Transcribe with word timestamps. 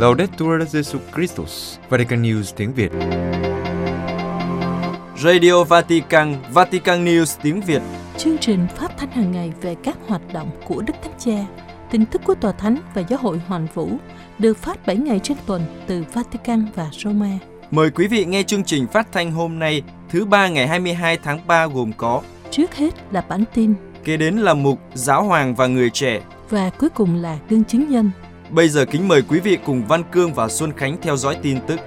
Laudetur 0.00 0.62
Jesu 0.72 0.98
Christus, 1.14 1.78
Vatican 1.88 2.22
News 2.22 2.52
tiếng 2.56 2.72
Việt. 2.74 2.92
Radio 5.16 5.64
Vatican, 5.64 6.36
Vatican 6.52 7.04
News 7.04 7.38
tiếng 7.42 7.60
Việt. 7.60 7.82
Chương 8.18 8.38
trình 8.38 8.66
phát 8.76 8.92
thanh 8.98 9.10
hàng 9.10 9.32
ngày 9.32 9.52
về 9.62 9.74
các 9.82 9.98
hoạt 10.06 10.22
động 10.32 10.50
của 10.66 10.82
Đức 10.82 10.92
Thánh 11.02 11.12
Cha, 11.18 11.46
tin 11.90 12.06
tức 12.06 12.22
của 12.24 12.34
Tòa 12.34 12.52
Thánh 12.52 12.76
và 12.94 13.02
Giáo 13.08 13.18
hội 13.22 13.40
Hoàn 13.46 13.66
Vũ 13.74 13.90
được 14.38 14.58
phát 14.58 14.86
7 14.86 14.96
ngày 14.96 15.18
trên 15.18 15.36
tuần 15.46 15.62
từ 15.86 16.04
Vatican 16.12 16.66
và 16.74 16.88
Roma. 16.92 17.38
Mời 17.70 17.90
quý 17.90 18.06
vị 18.06 18.24
nghe 18.24 18.42
chương 18.42 18.64
trình 18.64 18.86
phát 18.86 19.12
thanh 19.12 19.32
hôm 19.32 19.58
nay, 19.58 19.82
thứ 20.10 20.24
ba 20.24 20.48
ngày 20.48 20.66
22 20.66 21.18
tháng 21.22 21.46
3 21.46 21.66
gồm 21.66 21.92
có 21.96 22.22
Trước 22.50 22.74
hết 22.74 22.94
là 23.12 23.24
bản 23.28 23.44
tin 23.54 23.74
Kế 24.04 24.16
đến 24.16 24.36
là 24.36 24.54
mục 24.54 24.78
Giáo 24.94 25.24
hoàng 25.24 25.54
và 25.54 25.66
người 25.66 25.90
trẻ. 25.90 26.20
và 26.50 26.70
cuối 26.70 26.90
cùng 26.90 27.14
là 27.14 27.38
gương 27.48 27.64
chứng 27.64 27.90
nhân. 27.90 28.10
Bây 28.52 28.68
giờ 28.68 28.84
kính 28.90 29.08
mời 29.08 29.22
quý 29.22 29.40
vị 29.40 29.58
cùng 29.64 29.86
Văn 29.86 30.02
Cương 30.12 30.34
và 30.34 30.48
Xuân 30.48 30.72
Khánh 30.76 30.96
theo 31.02 31.16
dõi 31.16 31.36
tin 31.42 31.58
tức. 31.66 31.80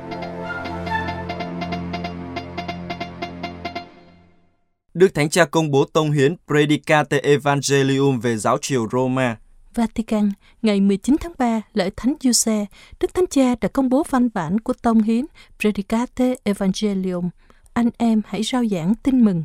Đức 4.94 5.14
Thánh 5.14 5.30
Cha 5.30 5.46
công 5.46 5.72
bố 5.72 5.86
tông 5.94 6.12
hiến 6.12 6.36
Predicate 6.48 7.20
Evangelium 7.20 8.20
về 8.20 8.38
giáo 8.38 8.58
triều 8.62 8.88
Roma. 8.92 9.38
Vatican, 9.74 10.32
ngày 10.62 10.82
19 10.82 11.16
tháng 11.20 11.34
3, 11.38 11.62
lễ 11.74 11.90
Thánh 11.96 12.14
Giuse, 12.22 12.66
Đức 13.00 13.14
Thánh 13.14 13.28
Cha 13.30 13.56
đã 13.62 13.68
công 13.68 13.90
bố 13.90 14.04
văn 14.10 14.30
bản 14.34 14.60
của 14.60 14.74
tông 14.82 15.02
hiến 15.02 15.26
Predicate 15.60 16.36
Evangelium. 16.44 17.30
Anh 17.74 17.90
em 17.98 18.22
hãy 18.28 18.44
rao 18.44 18.66
giảng 18.66 18.94
tin 19.04 19.26
mừng. 19.26 19.44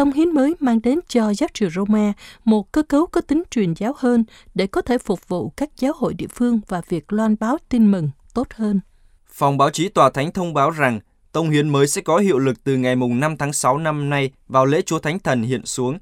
Tông 0.00 0.12
hiến 0.12 0.30
mới 0.30 0.54
mang 0.60 0.82
đến 0.82 1.00
cho 1.08 1.34
giáo 1.34 1.48
triều 1.54 1.70
Roma 1.70 2.12
một 2.44 2.72
cơ 2.72 2.82
cấu 2.82 3.06
có 3.06 3.20
tính 3.20 3.42
truyền 3.50 3.74
giáo 3.74 3.94
hơn 3.98 4.24
để 4.54 4.66
có 4.66 4.82
thể 4.82 4.98
phục 4.98 5.28
vụ 5.28 5.52
các 5.56 5.70
giáo 5.76 5.92
hội 5.96 6.14
địa 6.14 6.26
phương 6.34 6.60
và 6.68 6.82
việc 6.88 7.12
loan 7.12 7.36
báo 7.40 7.58
tin 7.68 7.90
mừng 7.90 8.10
tốt 8.34 8.46
hơn. 8.54 8.80
Phòng 9.32 9.58
báo 9.58 9.70
chí 9.70 9.88
Tòa 9.88 10.10
Thánh 10.10 10.32
thông 10.32 10.54
báo 10.54 10.70
rằng 10.70 11.00
tông 11.32 11.50
hiến 11.50 11.68
mới 11.68 11.86
sẽ 11.86 12.02
có 12.02 12.18
hiệu 12.18 12.38
lực 12.38 12.64
từ 12.64 12.76
ngày 12.76 12.96
mùng 12.96 13.20
5 13.20 13.36
tháng 13.36 13.52
6 13.52 13.78
năm 13.78 14.10
nay 14.10 14.30
vào 14.48 14.66
lễ 14.66 14.82
Chúa 14.82 14.98
Thánh 14.98 15.18
Thần 15.18 15.42
hiện 15.42 15.66
xuống. 15.66 15.98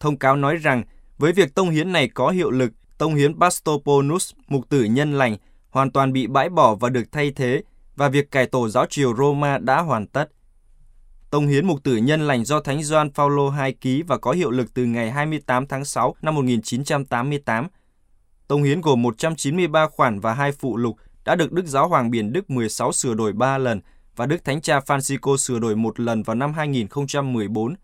Thông 0.00 0.16
cáo 0.16 0.36
nói 0.36 0.56
rằng 0.56 0.82
với 1.18 1.32
việc 1.32 1.54
tông 1.54 1.70
hiến 1.70 1.92
này 1.92 2.08
có 2.08 2.30
hiệu 2.30 2.50
lực, 2.50 2.72
tông 2.98 3.14
hiến 3.14 3.40
Pastoponus, 3.40 4.32
mục 4.48 4.68
tử 4.68 4.84
nhân 4.84 5.12
lành, 5.12 5.36
hoàn 5.70 5.90
toàn 5.90 6.12
bị 6.12 6.26
bãi 6.26 6.48
bỏ 6.48 6.74
và 6.74 6.88
được 6.88 7.12
thay 7.12 7.30
thế 7.30 7.62
và 7.96 8.08
việc 8.08 8.30
cải 8.30 8.46
tổ 8.46 8.68
giáo 8.68 8.86
triều 8.90 9.16
Roma 9.16 9.58
đã 9.58 9.80
hoàn 9.80 10.06
tất. 10.06 10.28
Tông 11.30 11.46
hiến 11.46 11.66
mục 11.66 11.82
tử 11.82 11.96
nhân 11.96 12.26
lành 12.26 12.44
do 12.44 12.60
Thánh 12.60 12.82
Gioan 12.82 13.12
Phaolô 13.12 13.52
II 13.64 13.72
ký 13.72 14.02
và 14.02 14.18
có 14.18 14.32
hiệu 14.32 14.50
lực 14.50 14.74
từ 14.74 14.84
ngày 14.84 15.10
28 15.10 15.66
tháng 15.66 15.84
6 15.84 16.14
năm 16.22 16.34
1988. 16.34 17.68
Tông 18.48 18.62
hiến 18.62 18.80
gồm 18.80 19.02
193 19.02 19.88
khoản 19.88 20.20
và 20.20 20.34
hai 20.34 20.52
phụ 20.52 20.76
lục 20.76 20.96
đã 21.24 21.34
được 21.34 21.52
Đức 21.52 21.66
Giáo 21.66 21.88
hoàng 21.88 22.10
Biển 22.10 22.32
Đức 22.32 22.50
16 22.50 22.92
sửa 22.92 23.14
đổi 23.14 23.32
3 23.32 23.58
lần 23.58 23.80
và 24.16 24.26
Đức 24.26 24.44
Thánh 24.44 24.60
Cha 24.60 24.80
Francisco 24.80 25.36
sửa 25.36 25.58
đổi 25.58 25.76
một 25.76 26.00
lần 26.00 26.22
vào 26.22 26.34
năm 26.34 26.52
2014. 26.52 27.74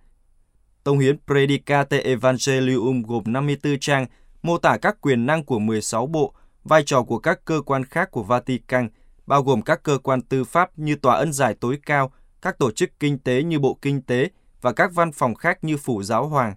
Tông 0.84 0.98
hiến 0.98 1.16
Predicate 1.26 1.98
Evangelium 1.98 3.02
gồm 3.02 3.22
54 3.26 3.78
trang, 3.80 4.06
mô 4.42 4.58
tả 4.58 4.76
các 4.76 5.00
quyền 5.00 5.26
năng 5.26 5.44
của 5.44 5.58
16 5.58 6.06
bộ, 6.06 6.34
vai 6.64 6.82
trò 6.86 7.02
của 7.02 7.18
các 7.18 7.44
cơ 7.44 7.60
quan 7.66 7.84
khác 7.84 8.10
của 8.10 8.22
Vatican, 8.22 8.88
bao 9.26 9.42
gồm 9.42 9.62
các 9.62 9.82
cơ 9.82 9.98
quan 9.98 10.20
tư 10.20 10.44
pháp 10.44 10.78
như 10.78 10.96
Tòa 10.96 11.16
ân 11.16 11.32
giải 11.32 11.54
tối 11.60 11.78
cao, 11.86 12.12
các 12.42 12.58
tổ 12.58 12.70
chức 12.70 12.90
kinh 13.00 13.18
tế 13.18 13.42
như 13.42 13.58
Bộ 13.58 13.78
Kinh 13.82 14.02
tế 14.02 14.28
và 14.60 14.72
các 14.72 14.94
văn 14.94 15.12
phòng 15.12 15.34
khác 15.34 15.64
như 15.64 15.76
Phủ 15.76 16.02
Giáo 16.02 16.26
Hoàng. 16.26 16.54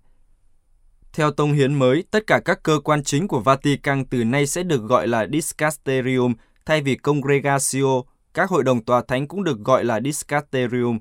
Theo 1.14 1.32
tông 1.32 1.54
hiến 1.54 1.74
mới, 1.74 2.04
tất 2.12 2.28
cả 2.28 2.40
các 2.46 2.64
cơ 2.64 2.80
quan 2.84 3.04
chính 3.04 3.28
của 3.28 3.40
Vatican 3.40 4.06
từ 4.06 4.24
nay 4.24 4.48
sẽ 4.48 4.64
được 4.64 4.82
gọi 4.82 5.08
là 5.08 5.28
Discasterium 5.34 6.34
thay 6.66 6.82
vì 6.82 6.96
Congregatio, 6.96 8.02
các 8.34 8.50
hội 8.50 8.64
đồng 8.64 8.86
tòa 8.86 9.02
thánh 9.08 9.28
cũng 9.28 9.44
được 9.44 9.60
gọi 9.60 9.86
là 9.86 10.00
Discasterium. 10.02 11.00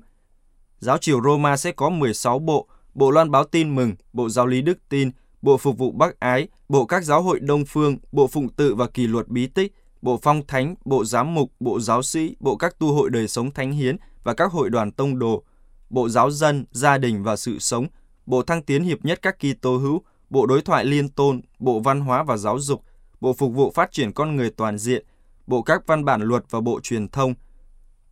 Giáo 0.79 0.97
triều 0.97 1.21
Roma 1.21 1.57
sẽ 1.57 1.71
có 1.71 1.89
16 1.89 2.39
bộ, 2.39 2.67
Bộ 2.93 3.11
loan 3.11 3.31
báo 3.31 3.43
tin 3.43 3.75
mừng, 3.75 3.95
Bộ 4.13 4.29
giáo 4.29 4.45
lý 4.45 4.61
đức 4.61 4.77
tin, 4.89 5.11
Bộ 5.41 5.57
phục 5.57 5.77
vụ 5.77 5.91
bác 5.91 6.19
ái, 6.19 6.47
Bộ 6.69 6.85
các 6.85 7.03
giáo 7.03 7.21
hội 7.21 7.39
đông 7.39 7.65
phương, 7.65 7.97
Bộ 8.11 8.27
phụng 8.27 8.49
tự 8.49 8.75
và 8.75 8.87
kỷ 8.87 9.07
luật 9.07 9.27
bí 9.27 9.47
tích, 9.47 9.73
Bộ 10.01 10.19
phong 10.21 10.47
thánh, 10.47 10.75
Bộ 10.85 11.05
giám 11.05 11.33
mục, 11.33 11.51
Bộ 11.59 11.79
giáo 11.79 12.03
sĩ, 12.03 12.35
Bộ 12.39 12.55
các 12.55 12.79
tu 12.79 12.93
hội 12.93 13.09
đời 13.09 13.27
sống 13.27 13.51
thánh 13.51 13.71
hiến 13.71 13.97
và 14.25 14.33
các 14.33 14.51
hội 14.51 14.69
đoàn 14.69 14.91
tông 14.91 15.19
đồ, 15.19 15.43
Bộ 15.89 16.09
giáo 16.09 16.31
dân, 16.31 16.65
gia 16.71 16.97
đình 16.97 17.23
và 17.23 17.35
sự 17.35 17.59
sống, 17.59 17.87
Bộ 18.25 18.43
thăng 18.43 18.63
tiến 18.63 18.83
hiệp 18.83 19.05
nhất 19.05 19.19
các 19.21 19.35
Kitô 19.39 19.77
hữu, 19.77 20.01
Bộ 20.29 20.45
đối 20.45 20.61
thoại 20.61 20.85
liên 20.85 21.09
tôn, 21.09 21.41
Bộ 21.59 21.79
văn 21.79 22.01
hóa 22.01 22.23
và 22.23 22.37
giáo 22.37 22.59
dục, 22.59 22.81
Bộ 23.21 23.33
phục 23.33 23.53
vụ 23.53 23.71
phát 23.71 23.91
triển 23.91 24.13
con 24.13 24.35
người 24.35 24.49
toàn 24.49 24.77
diện, 24.77 25.05
Bộ 25.47 25.61
các 25.61 25.87
văn 25.87 26.05
bản 26.05 26.21
luật 26.21 26.43
và 26.49 26.61
Bộ 26.61 26.79
truyền 26.83 27.07
thông. 27.07 27.33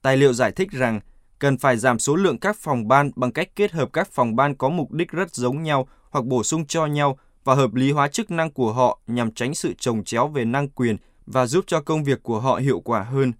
Tài 0.01 0.17
liệu 0.17 0.33
giải 0.33 0.51
thích 0.51 0.71
rằng 0.71 0.99
cần 1.39 1.57
phải 1.57 1.77
giảm 1.77 1.99
số 1.99 2.15
lượng 2.15 2.39
các 2.39 2.57
phòng 2.59 2.87
ban 2.87 3.11
bằng 3.15 3.31
cách 3.31 3.49
kết 3.55 3.71
hợp 3.71 3.89
các 3.93 4.11
phòng 4.11 4.35
ban 4.35 4.55
có 4.55 4.69
mục 4.69 4.91
đích 4.91 5.11
rất 5.11 5.35
giống 5.35 5.63
nhau 5.63 5.87
hoặc 6.09 6.25
bổ 6.25 6.43
sung 6.43 6.65
cho 6.65 6.85
nhau 6.85 7.17
và 7.43 7.55
hợp 7.55 7.73
lý 7.73 7.91
hóa 7.91 8.07
chức 8.07 8.31
năng 8.31 8.51
của 8.51 8.73
họ 8.73 8.99
nhằm 9.07 9.31
tránh 9.31 9.55
sự 9.55 9.73
trồng 9.77 10.03
chéo 10.03 10.27
về 10.27 10.45
năng 10.45 10.69
quyền 10.69 10.97
và 11.25 11.45
giúp 11.45 11.63
cho 11.67 11.81
công 11.81 12.03
việc 12.03 12.23
của 12.23 12.39
họ 12.39 12.55
hiệu 12.55 12.79
quả 12.79 13.03
hơn. 13.03 13.33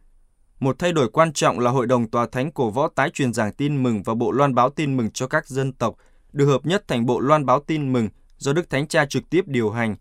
Một 0.64 0.80
thay 0.80 0.92
đổi 0.92 1.10
quan 1.10 1.34
trọng 1.34 1.60
là 1.60 1.72
Hội 1.72 1.88
đồng 1.88 2.10
Tòa 2.10 2.28
Thánh 2.32 2.52
cổ 2.52 2.70
võ 2.70 2.88
tái 2.88 3.10
truyền 3.10 3.34
giảng 3.34 3.54
tin 3.54 3.84
mừng 3.84 4.04
và 4.04 4.14
Bộ 4.14 4.32
loan 4.32 4.56
báo 4.56 4.70
tin 4.70 4.98
mừng 4.98 5.12
cho 5.12 5.28
các 5.28 5.48
dân 5.48 5.74
tộc, 5.74 5.96
được 6.34 6.46
hợp 6.46 6.66
nhất 6.66 6.88
thành 6.88 7.06
Bộ 7.06 7.20
loan 7.20 7.46
báo 7.46 7.60
tin 7.60 7.94
mừng 7.94 8.10
do 8.38 8.54
Đức 8.54 8.70
Thánh 8.70 8.88
Cha 8.88 9.06
trực 9.06 9.30
tiếp 9.30 9.48
điều 9.48 9.70
hành. 9.70 9.96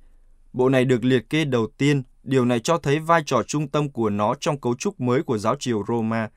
Bộ 0.52 0.68
này 0.68 0.84
được 0.84 1.04
liệt 1.04 1.30
kê 1.30 1.44
đầu 1.44 1.66
tiên, 1.78 2.02
điều 2.22 2.44
này 2.44 2.60
cho 2.60 2.78
thấy 2.78 2.98
vai 2.98 3.22
trò 3.26 3.42
trung 3.42 3.68
tâm 3.68 3.90
của 3.90 4.10
nó 4.10 4.34
trong 4.40 4.60
cấu 4.60 4.74
trúc 4.74 5.00
mới 5.00 5.22
của 5.22 5.38
giáo 5.38 5.56
triều 5.58 5.84
Roma. 5.88 6.30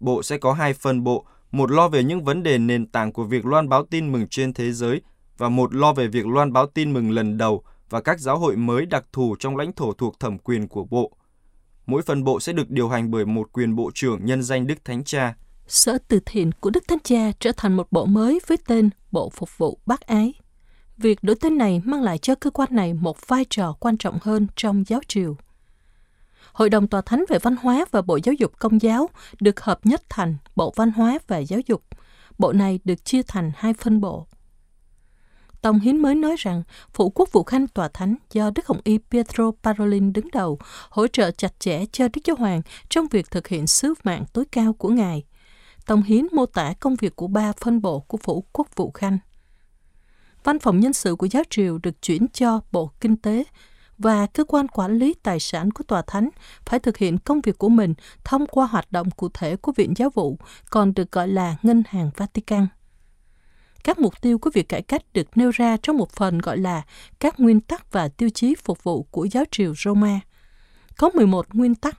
Bộ 0.00 0.22
sẽ 0.22 0.38
có 0.38 0.52
hai 0.52 0.72
phân 0.72 1.04
bộ, 1.04 1.26
một 1.50 1.70
lo 1.70 1.88
về 1.88 2.04
những 2.04 2.24
vấn 2.24 2.42
đề 2.42 2.58
nền 2.58 2.86
tảng 2.86 3.12
của 3.12 3.24
việc 3.24 3.46
loan 3.46 3.68
báo 3.68 3.86
tin 3.90 4.12
mừng 4.12 4.26
trên 4.28 4.52
thế 4.52 4.72
giới 4.72 5.00
và 5.38 5.48
một 5.48 5.74
lo 5.74 5.92
về 5.92 6.06
việc 6.06 6.26
loan 6.26 6.52
báo 6.52 6.66
tin 6.66 6.92
mừng 6.92 7.10
lần 7.10 7.38
đầu 7.38 7.62
và 7.90 8.00
các 8.00 8.20
giáo 8.20 8.38
hội 8.38 8.56
mới 8.56 8.86
đặc 8.86 9.04
thù 9.12 9.36
trong 9.38 9.56
lãnh 9.56 9.72
thổ 9.72 9.92
thuộc 9.92 10.20
thẩm 10.20 10.38
quyền 10.38 10.68
của 10.68 10.84
bộ. 10.84 11.16
Mỗi 11.86 12.02
phân 12.02 12.24
bộ 12.24 12.40
sẽ 12.40 12.52
được 12.52 12.70
điều 12.70 12.88
hành 12.88 13.10
bởi 13.10 13.24
một 13.24 13.52
quyền 13.52 13.76
bộ 13.76 13.90
trưởng 13.94 14.24
nhân 14.24 14.42
danh 14.42 14.66
Đức 14.66 14.84
Thánh 14.84 15.04
Cha. 15.04 15.34
Sở 15.66 15.98
từ 16.08 16.20
thiện 16.26 16.52
của 16.52 16.70
Đức 16.70 16.88
Thánh 16.88 16.98
Cha 17.04 17.32
trở 17.40 17.52
thành 17.56 17.76
một 17.76 17.92
bộ 17.92 18.04
mới 18.04 18.40
với 18.46 18.58
tên 18.66 18.90
Bộ 19.12 19.30
Phục 19.30 19.58
vụ 19.58 19.78
Bác 19.86 20.00
Ái. 20.00 20.34
Việc 20.96 21.22
đổi 21.22 21.36
tên 21.40 21.58
này 21.58 21.82
mang 21.84 22.02
lại 22.02 22.18
cho 22.18 22.34
cơ 22.34 22.50
quan 22.50 22.68
này 22.72 22.94
một 22.94 23.28
vai 23.28 23.44
trò 23.50 23.76
quan 23.80 23.96
trọng 23.96 24.18
hơn 24.22 24.46
trong 24.56 24.84
giáo 24.86 25.00
triều. 25.08 25.36
Hội 26.52 26.70
đồng 26.70 26.88
Tòa 26.88 27.00
Thánh 27.00 27.24
về 27.28 27.38
Văn 27.38 27.56
hóa 27.56 27.84
và 27.90 28.02
Bộ 28.02 28.18
Giáo 28.22 28.32
dục 28.32 28.52
Công 28.58 28.82
giáo 28.82 29.08
được 29.40 29.60
hợp 29.60 29.86
nhất 29.86 30.02
thành 30.08 30.36
Bộ 30.56 30.72
Văn 30.76 30.90
hóa 30.90 31.18
và 31.26 31.38
Giáo 31.38 31.60
dục. 31.66 31.82
Bộ 32.38 32.52
này 32.52 32.80
được 32.84 33.04
chia 33.04 33.22
thành 33.22 33.52
hai 33.56 33.74
phân 33.74 34.00
bộ. 34.00 34.26
Tông 35.64 35.80
Hiến 35.80 35.96
mới 35.96 36.14
nói 36.14 36.36
rằng 36.38 36.62
Phụ 36.92 37.10
quốc 37.10 37.32
vụ 37.32 37.42
khanh 37.42 37.68
Tòa 37.68 37.88
Thánh 37.88 38.14
do 38.32 38.50
Đức 38.54 38.66
Hồng 38.66 38.80
Y 38.84 38.98
Pietro 39.10 39.50
Parolin 39.62 40.12
đứng 40.12 40.28
đầu 40.32 40.58
hỗ 40.90 41.06
trợ 41.06 41.30
chặt 41.30 41.60
chẽ 41.60 41.84
cho 41.92 42.08
Đức 42.08 42.20
Giáo 42.24 42.36
Hoàng 42.36 42.62
trong 42.88 43.06
việc 43.10 43.30
thực 43.30 43.48
hiện 43.48 43.66
sứ 43.66 43.94
mạng 44.04 44.24
tối 44.32 44.44
cao 44.52 44.72
của 44.72 44.88
Ngài. 44.88 45.24
Tông 45.86 46.02
Hiến 46.02 46.26
mô 46.32 46.46
tả 46.46 46.74
công 46.80 46.96
việc 46.96 47.16
của 47.16 47.26
ba 47.26 47.52
phân 47.60 47.82
bộ 47.82 48.00
của 48.00 48.18
Phủ 48.22 48.44
quốc 48.52 48.68
vụ 48.76 48.90
khanh. 48.90 49.18
Văn 50.44 50.58
phòng 50.58 50.80
nhân 50.80 50.92
sự 50.92 51.16
của 51.16 51.26
giáo 51.26 51.42
triều 51.50 51.78
được 51.78 52.02
chuyển 52.02 52.28
cho 52.28 52.60
Bộ 52.72 52.90
Kinh 53.00 53.16
tế 53.16 53.44
và 53.98 54.26
cơ 54.26 54.44
quan 54.44 54.68
quản 54.68 54.98
lý 54.98 55.14
tài 55.22 55.40
sản 55.40 55.70
của 55.70 55.84
Tòa 55.84 56.02
Thánh 56.06 56.28
phải 56.66 56.80
thực 56.80 56.96
hiện 56.96 57.18
công 57.18 57.40
việc 57.40 57.58
của 57.58 57.68
mình 57.68 57.94
thông 58.24 58.46
qua 58.46 58.66
hoạt 58.66 58.92
động 58.92 59.10
cụ 59.10 59.28
thể 59.34 59.56
của 59.56 59.72
Viện 59.76 59.94
Giáo 59.96 60.10
vụ, 60.10 60.38
còn 60.70 60.94
được 60.94 61.12
gọi 61.12 61.28
là 61.28 61.56
Ngân 61.62 61.82
hàng 61.88 62.10
Vatican. 62.16 62.66
Các 63.84 63.98
mục 63.98 64.20
tiêu 64.20 64.38
của 64.38 64.50
việc 64.54 64.68
cải 64.68 64.82
cách 64.82 65.02
được 65.14 65.36
nêu 65.36 65.50
ra 65.50 65.76
trong 65.76 65.96
một 65.96 66.10
phần 66.10 66.38
gọi 66.38 66.58
là 66.58 66.82
các 67.18 67.40
nguyên 67.40 67.60
tắc 67.60 67.92
và 67.92 68.08
tiêu 68.08 68.28
chí 68.34 68.54
phục 68.64 68.84
vụ 68.84 69.02
của 69.02 69.24
giáo 69.24 69.44
triều 69.50 69.74
Roma. 69.84 70.20
Có 70.96 71.10
11 71.14 71.54
nguyên 71.54 71.74
tắc, 71.74 71.98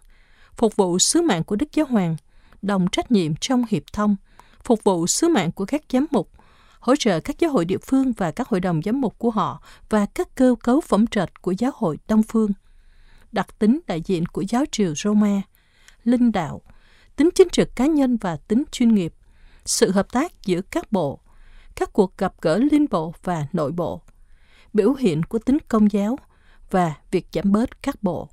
phục 0.55 0.75
vụ 0.75 0.99
sứ 0.99 1.21
mạng 1.21 1.43
của 1.43 1.55
Đức 1.55 1.73
Giáo 1.73 1.85
Hoàng, 1.85 2.15
đồng 2.61 2.87
trách 2.91 3.11
nhiệm 3.11 3.35
trong 3.35 3.65
hiệp 3.69 3.83
thông, 3.93 4.15
phục 4.63 4.83
vụ 4.83 5.07
sứ 5.07 5.27
mạng 5.27 5.51
của 5.51 5.65
các 5.65 5.81
giám 5.89 6.05
mục, 6.11 6.31
hỗ 6.79 6.95
trợ 6.95 7.19
các 7.19 7.39
giáo 7.39 7.51
hội 7.51 7.65
địa 7.65 7.77
phương 7.77 8.11
và 8.11 8.31
các 8.31 8.47
hội 8.47 8.59
đồng 8.59 8.81
giám 8.85 9.01
mục 9.01 9.19
của 9.19 9.29
họ 9.29 9.61
và 9.89 10.05
các 10.05 10.35
cơ 10.35 10.55
cấu 10.63 10.81
phẩm 10.81 11.07
trạch 11.07 11.41
của 11.41 11.51
giáo 11.51 11.71
hội 11.75 11.97
Đông 12.07 12.23
Phương. 12.23 12.51
Đặc 13.31 13.59
tính 13.59 13.79
đại 13.87 14.01
diện 14.01 14.25
của 14.25 14.43
giáo 14.49 14.63
triều 14.71 14.93
Roma, 14.95 15.41
linh 16.03 16.31
đạo, 16.31 16.61
tính 17.15 17.29
chính 17.35 17.49
trực 17.49 17.75
cá 17.75 17.85
nhân 17.85 18.17
và 18.17 18.37
tính 18.47 18.63
chuyên 18.71 18.95
nghiệp, 18.95 19.13
sự 19.65 19.91
hợp 19.91 20.11
tác 20.11 20.45
giữa 20.45 20.61
các 20.61 20.91
bộ, 20.91 21.19
các 21.75 21.93
cuộc 21.93 22.17
gặp 22.17 22.33
gỡ 22.41 22.57
liên 22.57 22.85
bộ 22.91 23.13
và 23.23 23.47
nội 23.53 23.71
bộ, 23.71 24.01
biểu 24.73 24.93
hiện 24.93 25.23
của 25.23 25.39
tính 25.39 25.57
công 25.67 25.91
giáo 25.91 26.17
và 26.71 26.93
việc 27.11 27.27
giảm 27.33 27.51
bớt 27.51 27.81
các 27.83 28.03
bộ. 28.03 28.29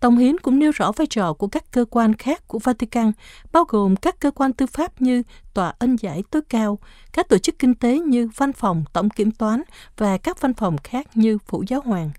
Tông 0.00 0.18
Hiến 0.18 0.38
cũng 0.38 0.58
nêu 0.58 0.70
rõ 0.70 0.92
vai 0.92 1.06
trò 1.06 1.32
của 1.32 1.48
các 1.48 1.64
cơ 1.70 1.84
quan 1.90 2.14
khác 2.14 2.48
của 2.48 2.58
Vatican, 2.58 3.12
bao 3.52 3.64
gồm 3.64 3.96
các 3.96 4.20
cơ 4.20 4.30
quan 4.30 4.52
tư 4.52 4.66
pháp 4.66 5.02
như 5.02 5.22
Tòa 5.54 5.74
ân 5.78 5.96
giải 5.96 6.22
tối 6.30 6.42
cao, 6.48 6.78
các 7.12 7.28
tổ 7.28 7.38
chức 7.38 7.58
kinh 7.58 7.74
tế 7.74 7.98
như 7.98 8.28
Văn 8.36 8.52
phòng 8.52 8.84
Tổng 8.92 9.10
Kiểm 9.10 9.30
toán 9.30 9.62
và 9.96 10.18
các 10.18 10.40
văn 10.40 10.54
phòng 10.54 10.76
khác 10.84 11.06
như 11.14 11.38
Phủ 11.46 11.64
Giáo 11.68 11.80
Hoàng. 11.80 12.10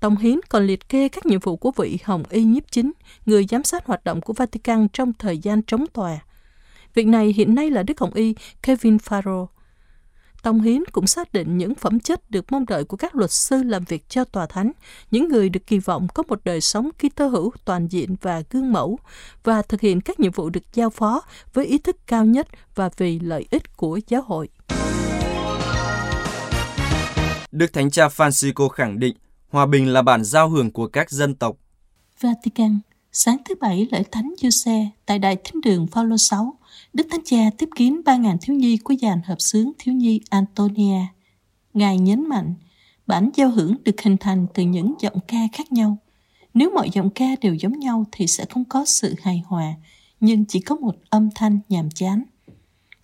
Tông 0.00 0.16
Hiến 0.16 0.40
còn 0.48 0.66
liệt 0.66 0.88
kê 0.88 1.08
các 1.08 1.26
nhiệm 1.26 1.40
vụ 1.40 1.56
của 1.56 1.70
vị 1.76 1.98
Hồng 2.04 2.22
Y 2.30 2.44
nhiếp 2.44 2.70
chính, 2.70 2.92
người 3.26 3.46
giám 3.50 3.64
sát 3.64 3.86
hoạt 3.86 4.04
động 4.04 4.20
của 4.20 4.32
Vatican 4.32 4.88
trong 4.92 5.12
thời 5.12 5.38
gian 5.38 5.62
chống 5.62 5.86
tòa. 5.86 6.18
Việc 6.94 7.06
này 7.06 7.32
hiện 7.36 7.54
nay 7.54 7.70
là 7.70 7.82
Đức 7.82 8.00
Hồng 8.00 8.14
Y 8.14 8.34
Kevin 8.62 8.96
Farrow. 8.96 9.46
Tông 10.42 10.60
Hiến 10.60 10.84
cũng 10.92 11.06
xác 11.06 11.32
định 11.32 11.58
những 11.58 11.74
phẩm 11.74 12.00
chất 12.00 12.30
được 12.30 12.52
mong 12.52 12.66
đợi 12.66 12.84
của 12.84 12.96
các 12.96 13.16
luật 13.16 13.30
sư 13.30 13.62
làm 13.62 13.84
việc 13.84 14.08
cho 14.08 14.24
tòa 14.24 14.46
thánh, 14.46 14.72
những 15.10 15.28
người 15.28 15.48
được 15.48 15.66
kỳ 15.66 15.78
vọng 15.78 16.06
có 16.14 16.22
một 16.28 16.40
đời 16.44 16.60
sống 16.60 16.90
Kitô 16.98 17.26
hữu 17.26 17.52
toàn 17.64 17.88
diện 17.88 18.16
và 18.20 18.42
gương 18.50 18.72
mẫu 18.72 18.98
và 19.44 19.62
thực 19.62 19.80
hiện 19.80 20.00
các 20.00 20.20
nhiệm 20.20 20.32
vụ 20.32 20.50
được 20.50 20.74
giao 20.74 20.90
phó 20.90 21.22
với 21.52 21.66
ý 21.66 21.78
thức 21.78 21.96
cao 22.06 22.24
nhất 22.24 22.48
và 22.74 22.88
vì 22.96 23.18
lợi 23.18 23.46
ích 23.50 23.76
của 23.76 24.00
giáo 24.08 24.22
hội. 24.22 24.48
Đức 27.52 27.72
Thánh 27.72 27.90
Cha 27.90 28.08
Francisco 28.08 28.68
khẳng 28.68 28.98
định 28.98 29.16
hòa 29.48 29.66
bình 29.66 29.88
là 29.92 30.02
bản 30.02 30.24
giao 30.24 30.48
hưởng 30.48 30.70
của 30.70 30.86
các 30.86 31.10
dân 31.10 31.34
tộc. 31.34 31.56
Vatican, 32.20 32.80
sáng 33.12 33.36
thứ 33.44 33.54
Bảy 33.60 33.88
lễ 33.92 34.02
Thánh 34.12 34.34
Giuse 34.42 34.88
tại 35.06 35.18
Đại 35.18 35.36
Thánh 35.44 35.60
đường 35.60 35.86
Phaolô 35.86 36.16
6, 36.16 36.54
Đức 36.92 37.06
Thánh 37.10 37.20
Cha 37.24 37.50
tiếp 37.58 37.68
kiến 37.76 38.00
3.000 38.04 38.36
thiếu 38.40 38.56
nhi 38.56 38.76
của 38.76 38.94
dàn 39.02 39.20
hợp 39.24 39.36
xướng 39.38 39.70
thiếu 39.78 39.94
nhi 39.94 40.20
Antonia. 40.30 41.00
Ngài 41.74 41.98
nhấn 41.98 42.28
mạnh, 42.28 42.54
bản 43.06 43.30
giao 43.34 43.50
hưởng 43.50 43.74
được 43.84 44.00
hình 44.02 44.16
thành 44.16 44.46
từ 44.54 44.62
những 44.62 44.94
giọng 45.00 45.18
ca 45.28 45.38
khác 45.52 45.72
nhau. 45.72 45.96
Nếu 46.54 46.70
mọi 46.74 46.90
giọng 46.90 47.10
ca 47.10 47.26
đều 47.40 47.54
giống 47.54 47.78
nhau 47.78 48.04
thì 48.12 48.26
sẽ 48.26 48.44
không 48.50 48.64
có 48.64 48.84
sự 48.84 49.14
hài 49.22 49.42
hòa, 49.46 49.74
nhưng 50.20 50.44
chỉ 50.44 50.60
có 50.60 50.76
một 50.76 50.94
âm 51.10 51.28
thanh 51.34 51.58
nhàm 51.68 51.90
chán. 51.90 52.22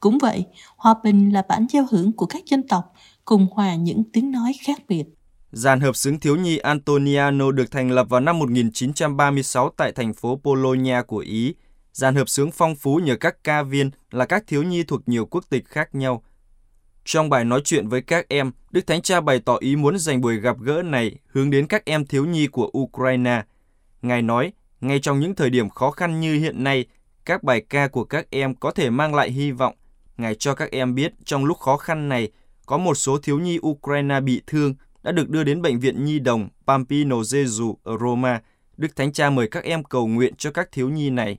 Cũng 0.01 0.19
vậy, 0.19 0.45
hòa 0.77 0.95
bình 1.05 1.31
là 1.31 1.43
bản 1.49 1.67
giao 1.71 1.87
hưởng 1.91 2.13
của 2.13 2.27
các 2.27 2.47
dân 2.47 2.69
tộc 2.69 2.95
cùng 3.25 3.47
hòa 3.53 3.75
những 3.75 4.05
tiếng 4.13 4.31
nói 4.31 4.53
khác 4.67 4.83
biệt. 4.89 5.05
Giàn 5.53 5.81
hợp 5.81 5.97
xướng 5.97 6.21
thiếu 6.21 6.37
nhi 6.37 6.59
Antoniano 6.59 7.51
được 7.51 7.71
thành 7.71 7.91
lập 7.91 8.07
vào 8.09 8.21
năm 8.21 8.39
1936 8.39 9.71
tại 9.77 9.93
thành 9.93 10.15
phố 10.15 10.41
Bologna 10.45 11.03
của 11.03 11.19
Ý. 11.19 11.55
Dàn 11.93 12.15
hợp 12.15 12.29
sướng 12.29 12.51
phong 12.51 12.75
phú 12.75 12.97
nhờ 12.97 13.17
các 13.17 13.45
ca 13.45 13.63
viên 13.63 13.91
là 14.11 14.27
các 14.27 14.45
thiếu 14.47 14.63
nhi 14.63 14.83
thuộc 14.83 15.09
nhiều 15.09 15.27
quốc 15.27 15.45
tịch 15.51 15.69
khác 15.69 15.95
nhau. 15.95 16.23
Trong 17.05 17.31
bài 17.31 17.45
nói 17.45 17.61
chuyện 17.65 17.89
với 17.89 18.03
các 18.03 18.29
em, 18.29 18.53
Đức 18.71 18.87
Thánh 18.87 19.03
Cha 19.03 19.21
bày 19.21 19.41
tỏ 19.45 19.57
ý 19.61 19.77
muốn 19.77 19.99
dành 19.99 20.21
buổi 20.21 20.37
gặp 20.37 20.57
gỡ 20.61 20.83
này 20.83 21.17
hướng 21.27 21.51
đến 21.51 21.67
các 21.67 21.85
em 21.85 22.07
thiếu 22.07 22.25
nhi 22.25 22.47
của 22.47 22.71
Ukraine. 22.79 23.43
Ngài 24.03 24.23
nói, 24.23 24.53
ngay 24.81 24.99
trong 24.99 25.21
những 25.21 25.35
thời 25.35 25.51
điểm 25.51 25.69
khó 25.69 25.91
khăn 25.91 26.21
như 26.21 26.39
hiện 26.39 26.65
nay, 26.65 26.85
các 27.25 27.43
bài 27.43 27.61
ca 27.69 27.89
của 27.89 28.05
các 28.05 28.27
em 28.31 28.55
có 28.55 28.71
thể 28.71 28.91
mang 28.91 29.15
lại 29.15 29.31
hy 29.31 29.51
vọng. 29.51 29.75
Ngài 30.17 30.35
cho 30.35 30.55
các 30.55 30.71
em 30.71 30.95
biết 30.95 31.13
trong 31.25 31.45
lúc 31.45 31.59
khó 31.59 31.77
khăn 31.77 32.09
này, 32.09 32.31
có 32.67 32.79
một 32.79 32.95
số 32.95 33.19
thiếu 33.19 33.39
nhi 33.39 33.59
Ukraine 33.67 34.21
bị 34.21 34.43
thương 34.47 34.75
đã 35.03 35.13
được 35.13 35.31
đưa 35.31 35.45
đến 35.45 35.63
bệnh 35.63 35.81
viện 35.81 36.05
nhi 36.05 36.19
đồng 36.19 36.49
Pampino 36.67 37.17
Gesù 37.17 37.79
ở 37.83 37.99
Roma. 38.01 38.41
Đức 38.77 38.97
Thánh 38.97 39.13
Cha 39.13 39.31
mời 39.31 39.49
các 39.49 39.65
em 39.65 39.85
cầu 39.85 40.07
nguyện 40.07 40.35
cho 40.37 40.51
các 40.51 40.73
thiếu 40.73 40.89
nhi 40.89 41.11
này. 41.11 41.39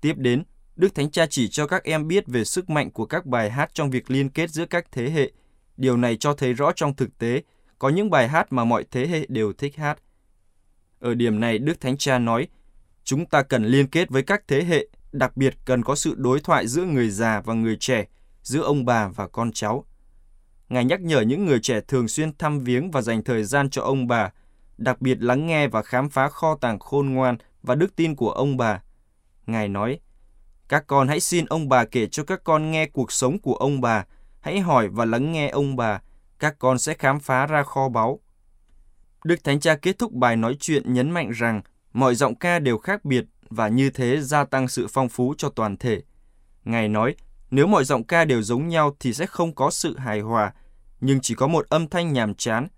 Tiếp 0.00 0.14
đến, 0.16 0.44
Đức 0.76 0.94
Thánh 0.94 1.10
Cha 1.10 1.26
chỉ 1.30 1.48
cho 1.48 1.66
các 1.66 1.84
em 1.84 2.08
biết 2.08 2.26
về 2.26 2.44
sức 2.44 2.70
mạnh 2.70 2.90
của 2.90 3.06
các 3.06 3.26
bài 3.26 3.50
hát 3.50 3.70
trong 3.74 3.90
việc 3.90 4.10
liên 4.10 4.30
kết 4.30 4.50
giữa 4.50 4.66
các 4.66 4.86
thế 4.92 5.10
hệ. 5.10 5.32
Điều 5.76 5.96
này 5.96 6.16
cho 6.16 6.34
thấy 6.34 6.52
rõ 6.52 6.72
trong 6.72 6.96
thực 6.96 7.18
tế, 7.18 7.42
có 7.78 7.88
những 7.88 8.10
bài 8.10 8.28
hát 8.28 8.52
mà 8.52 8.64
mọi 8.64 8.84
thế 8.90 9.06
hệ 9.06 9.26
đều 9.28 9.52
thích 9.52 9.76
hát. 9.76 9.98
Ở 11.00 11.14
điểm 11.14 11.40
này, 11.40 11.58
Đức 11.58 11.80
Thánh 11.80 11.96
Cha 11.96 12.18
nói, 12.18 12.48
chúng 13.04 13.26
ta 13.26 13.42
cần 13.42 13.64
liên 13.64 13.86
kết 13.86 14.10
với 14.10 14.22
các 14.22 14.42
thế 14.48 14.64
hệ, 14.64 14.86
đặc 15.12 15.36
biệt 15.36 15.54
cần 15.64 15.82
có 15.82 15.94
sự 15.94 16.14
đối 16.16 16.40
thoại 16.40 16.66
giữa 16.66 16.84
người 16.84 17.10
già 17.10 17.40
và 17.40 17.54
người 17.54 17.76
trẻ, 17.80 18.04
giữa 18.42 18.62
ông 18.62 18.84
bà 18.84 19.08
và 19.08 19.28
con 19.28 19.52
cháu. 19.52 19.84
Ngài 20.68 20.84
nhắc 20.84 21.00
nhở 21.00 21.20
những 21.20 21.46
người 21.46 21.60
trẻ 21.60 21.80
thường 21.80 22.08
xuyên 22.08 22.36
thăm 22.36 22.58
viếng 22.58 22.90
và 22.90 23.02
dành 23.02 23.22
thời 23.22 23.44
gian 23.44 23.70
cho 23.70 23.82
ông 23.82 24.06
bà, 24.06 24.30
đặc 24.78 25.00
biệt 25.00 25.22
lắng 25.22 25.46
nghe 25.46 25.68
và 25.68 25.82
khám 25.82 26.10
phá 26.10 26.28
kho 26.28 26.56
tàng 26.60 26.78
khôn 26.78 27.14
ngoan 27.14 27.36
và 27.62 27.74
đức 27.74 27.96
tin 27.96 28.16
của 28.16 28.30
ông 28.30 28.56
bà. 28.56 28.82
Ngài 29.48 29.68
nói, 29.68 30.00
các 30.68 30.84
con 30.86 31.08
hãy 31.08 31.20
xin 31.20 31.46
ông 31.46 31.68
bà 31.68 31.84
kể 31.84 32.06
cho 32.06 32.24
các 32.24 32.44
con 32.44 32.70
nghe 32.70 32.86
cuộc 32.86 33.12
sống 33.12 33.38
của 33.38 33.54
ông 33.54 33.80
bà, 33.80 34.04
hãy 34.40 34.60
hỏi 34.60 34.88
và 34.88 35.04
lắng 35.04 35.32
nghe 35.32 35.48
ông 35.48 35.76
bà, 35.76 36.00
các 36.38 36.58
con 36.58 36.78
sẽ 36.78 36.94
khám 36.94 37.20
phá 37.20 37.46
ra 37.46 37.62
kho 37.62 37.88
báu. 37.88 38.20
Đức 39.24 39.44
Thánh 39.44 39.60
Cha 39.60 39.76
kết 39.76 39.98
thúc 39.98 40.12
bài 40.12 40.36
nói 40.36 40.56
chuyện 40.60 40.94
nhấn 40.94 41.10
mạnh 41.10 41.30
rằng 41.30 41.62
mọi 41.92 42.14
giọng 42.14 42.34
ca 42.34 42.58
đều 42.58 42.78
khác 42.78 43.04
biệt 43.04 43.24
và 43.50 43.68
như 43.68 43.90
thế 43.90 44.20
gia 44.20 44.44
tăng 44.44 44.68
sự 44.68 44.86
phong 44.90 45.08
phú 45.08 45.34
cho 45.38 45.48
toàn 45.48 45.76
thể. 45.76 46.02
Ngài 46.64 46.88
nói, 46.88 47.14
nếu 47.50 47.66
mọi 47.66 47.84
giọng 47.84 48.04
ca 48.04 48.24
đều 48.24 48.42
giống 48.42 48.68
nhau 48.68 48.96
thì 49.00 49.12
sẽ 49.12 49.26
không 49.26 49.54
có 49.54 49.70
sự 49.70 49.96
hài 49.98 50.20
hòa, 50.20 50.52
nhưng 51.00 51.20
chỉ 51.20 51.34
có 51.34 51.46
một 51.46 51.68
âm 51.68 51.88
thanh 51.88 52.12
nhàm 52.12 52.34
chán. 52.34 52.68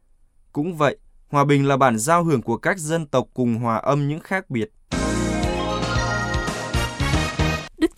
Cũng 0.53 0.77
vậy, 0.77 0.97
hòa 1.29 1.45
bình 1.45 1.69
là 1.69 1.77
bản 1.77 1.99
giao 1.99 2.25
hưởng 2.25 2.43
của 2.43 2.57
các 2.57 2.79
dân 2.79 3.07
tộc 3.07 3.27
cùng 3.35 3.55
hòa 3.55 3.77
âm 3.77 4.09
những 4.09 4.21
khác 4.21 4.51
biệt. 4.51 4.71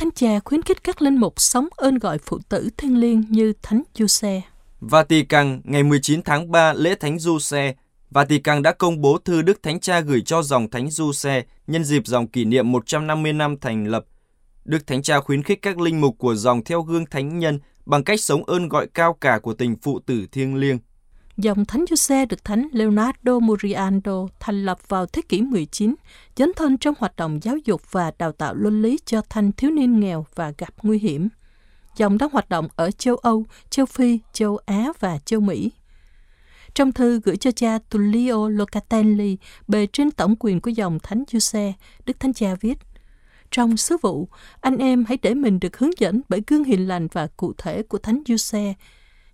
Thánh 0.03 0.11
Cha 0.15 0.41
khuyến 0.45 0.63
khích 0.63 0.85
các 0.85 1.03
linh 1.03 1.17
mục 1.17 1.35
sống 1.37 1.69
ơn 1.77 1.99
gọi 1.99 2.19
phụ 2.19 2.39
tử 2.49 2.69
thiêng 2.77 2.99
liêng 2.99 3.25
như 3.29 3.53
Thánh 3.63 3.83
Giuse. 3.95 4.41
Vatican, 4.81 5.61
ngày 5.65 5.83
19 5.83 6.23
tháng 6.23 6.51
3, 6.51 6.73
lễ 6.73 6.95
Thánh 6.95 7.19
Giuse, 7.19 7.75
Vatican 8.11 8.63
đã 8.63 8.73
công 8.73 9.01
bố 9.01 9.19
thư 9.19 9.43
Đức 9.43 9.63
Thánh 9.63 9.81
Cha 9.81 10.01
gửi 10.01 10.21
cho 10.21 10.43
dòng 10.43 10.71
Thánh 10.71 10.91
Giuse 10.91 11.45
nhân 11.67 11.85
dịp 11.85 12.07
dòng 12.07 12.27
kỷ 12.27 12.45
niệm 12.45 12.73
150 12.73 13.33
năm 13.33 13.57
thành 13.61 13.87
lập 13.87 14.05
Đức 14.65 14.87
Thánh 14.87 15.03
Cha 15.03 15.21
khuyến 15.21 15.43
khích 15.43 15.63
các 15.63 15.79
linh 15.81 16.01
mục 16.01 16.19
của 16.19 16.35
dòng 16.35 16.65
theo 16.65 16.83
gương 16.83 17.07
thánh 17.07 17.39
nhân 17.39 17.61
bằng 17.87 18.05
cách 18.05 18.21
sống 18.21 18.45
ơn 18.45 18.69
gọi 18.69 18.87
cao 18.95 19.17
cả 19.21 19.39
của 19.39 19.55
tình 19.55 19.77
phụ 19.83 20.01
tử 20.07 20.27
thiêng 20.33 20.55
liêng. 20.55 20.79
Dòng 21.37 21.65
Thánh 21.65 21.85
Giuse 21.91 22.27
được 22.27 22.45
Thánh 22.45 22.69
Leonardo 22.73 23.39
Muriando 23.39 24.27
thành 24.41 24.65
lập 24.65 24.89
vào 24.89 25.07
thế 25.07 25.23
kỷ 25.29 25.43
19, 25.43 25.95
dấn 26.37 26.53
thân 26.57 26.79
trong 26.79 26.95
hoạt 26.99 27.17
động 27.17 27.39
giáo 27.43 27.57
dục 27.65 27.93
và 27.93 28.13
đào 28.19 28.33
tạo 28.33 28.55
luân 28.55 28.83
lý 28.83 28.99
cho 29.05 29.23
thanh 29.29 29.53
thiếu 29.53 29.71
niên 29.71 30.01
nghèo 30.01 30.27
và 30.35 30.53
gặp 30.59 30.75
nguy 30.83 30.99
hiểm. 30.99 31.29
Dòng 31.97 32.19
đang 32.19 32.31
hoạt 32.33 32.49
động 32.49 32.69
ở 32.77 32.91
châu 32.91 33.17
Âu, 33.17 33.45
châu 33.71 33.87
Phi, 33.87 34.19
châu 34.33 34.59
Á 34.67 34.93
và 35.01 35.19
châu 35.19 35.41
Mỹ. 35.41 35.71
Trong 36.75 36.93
thư 36.93 37.21
gửi 37.25 37.37
cho 37.37 37.51
cha 37.51 37.79
Tullio 37.91 38.49
Locatelli, 38.49 39.37
bề 39.69 39.87
trên 39.93 40.11
tổng 40.11 40.35
quyền 40.41 40.61
của 40.61 40.71
dòng 40.71 40.99
Thánh 41.03 41.25
Giuse, 41.33 41.73
Đức 42.07 42.21
Thánh 42.21 42.35
Cha 42.35 42.55
viết– 42.61 42.79
trong 43.53 43.77
sứ 43.77 43.97
vụ, 44.03 44.29
anh 44.61 44.77
em 44.77 45.05
hãy 45.09 45.19
để 45.23 45.35
mình 45.35 45.61
được 45.61 45.77
hướng 45.79 45.91
dẫn 45.99 46.21
bởi 46.29 46.43
gương 46.47 46.65
hiền 46.65 46.89
lành 46.89 47.09
và 47.13 47.27
cụ 47.37 47.53
thể 47.59 47.83
của 47.83 47.99
Thánh 47.99 48.23
Giuse. 48.27 48.75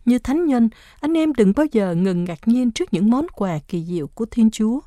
Như 0.05 0.19
thánh 0.19 0.47
nhân, 0.47 0.69
anh 1.01 1.13
em 1.13 1.33
đừng 1.35 1.53
bao 1.57 1.67
giờ 1.73 1.95
ngừng 1.95 2.25
ngạc 2.25 2.49
nhiên 2.49 2.71
trước 2.71 2.93
những 2.93 3.11
món 3.11 3.27
quà 3.29 3.59
kỳ 3.69 3.85
diệu 3.85 4.07
của 4.07 4.27
Thiên 4.31 4.51
Chúa. 4.51 4.81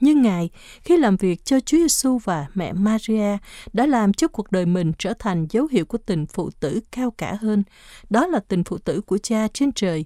Như 0.00 0.14
Ngài, 0.14 0.50
khi 0.82 0.96
làm 0.96 1.16
việc 1.16 1.44
cho 1.44 1.60
Chúa 1.60 1.78
Giêsu 1.78 2.18
và 2.18 2.46
mẹ 2.54 2.72
Maria, 2.72 3.38
đã 3.72 3.86
làm 3.86 4.12
cho 4.12 4.28
cuộc 4.28 4.52
đời 4.52 4.66
mình 4.66 4.92
trở 4.98 5.14
thành 5.18 5.46
dấu 5.50 5.66
hiệu 5.66 5.84
của 5.84 5.98
tình 5.98 6.26
phụ 6.26 6.50
tử 6.60 6.80
cao 6.92 7.10
cả 7.10 7.36
hơn. 7.40 7.62
Đó 8.10 8.26
là 8.26 8.40
tình 8.48 8.64
phụ 8.64 8.78
tử 8.78 9.00
của 9.00 9.18
cha 9.18 9.48
trên 9.54 9.72
trời. 9.72 10.04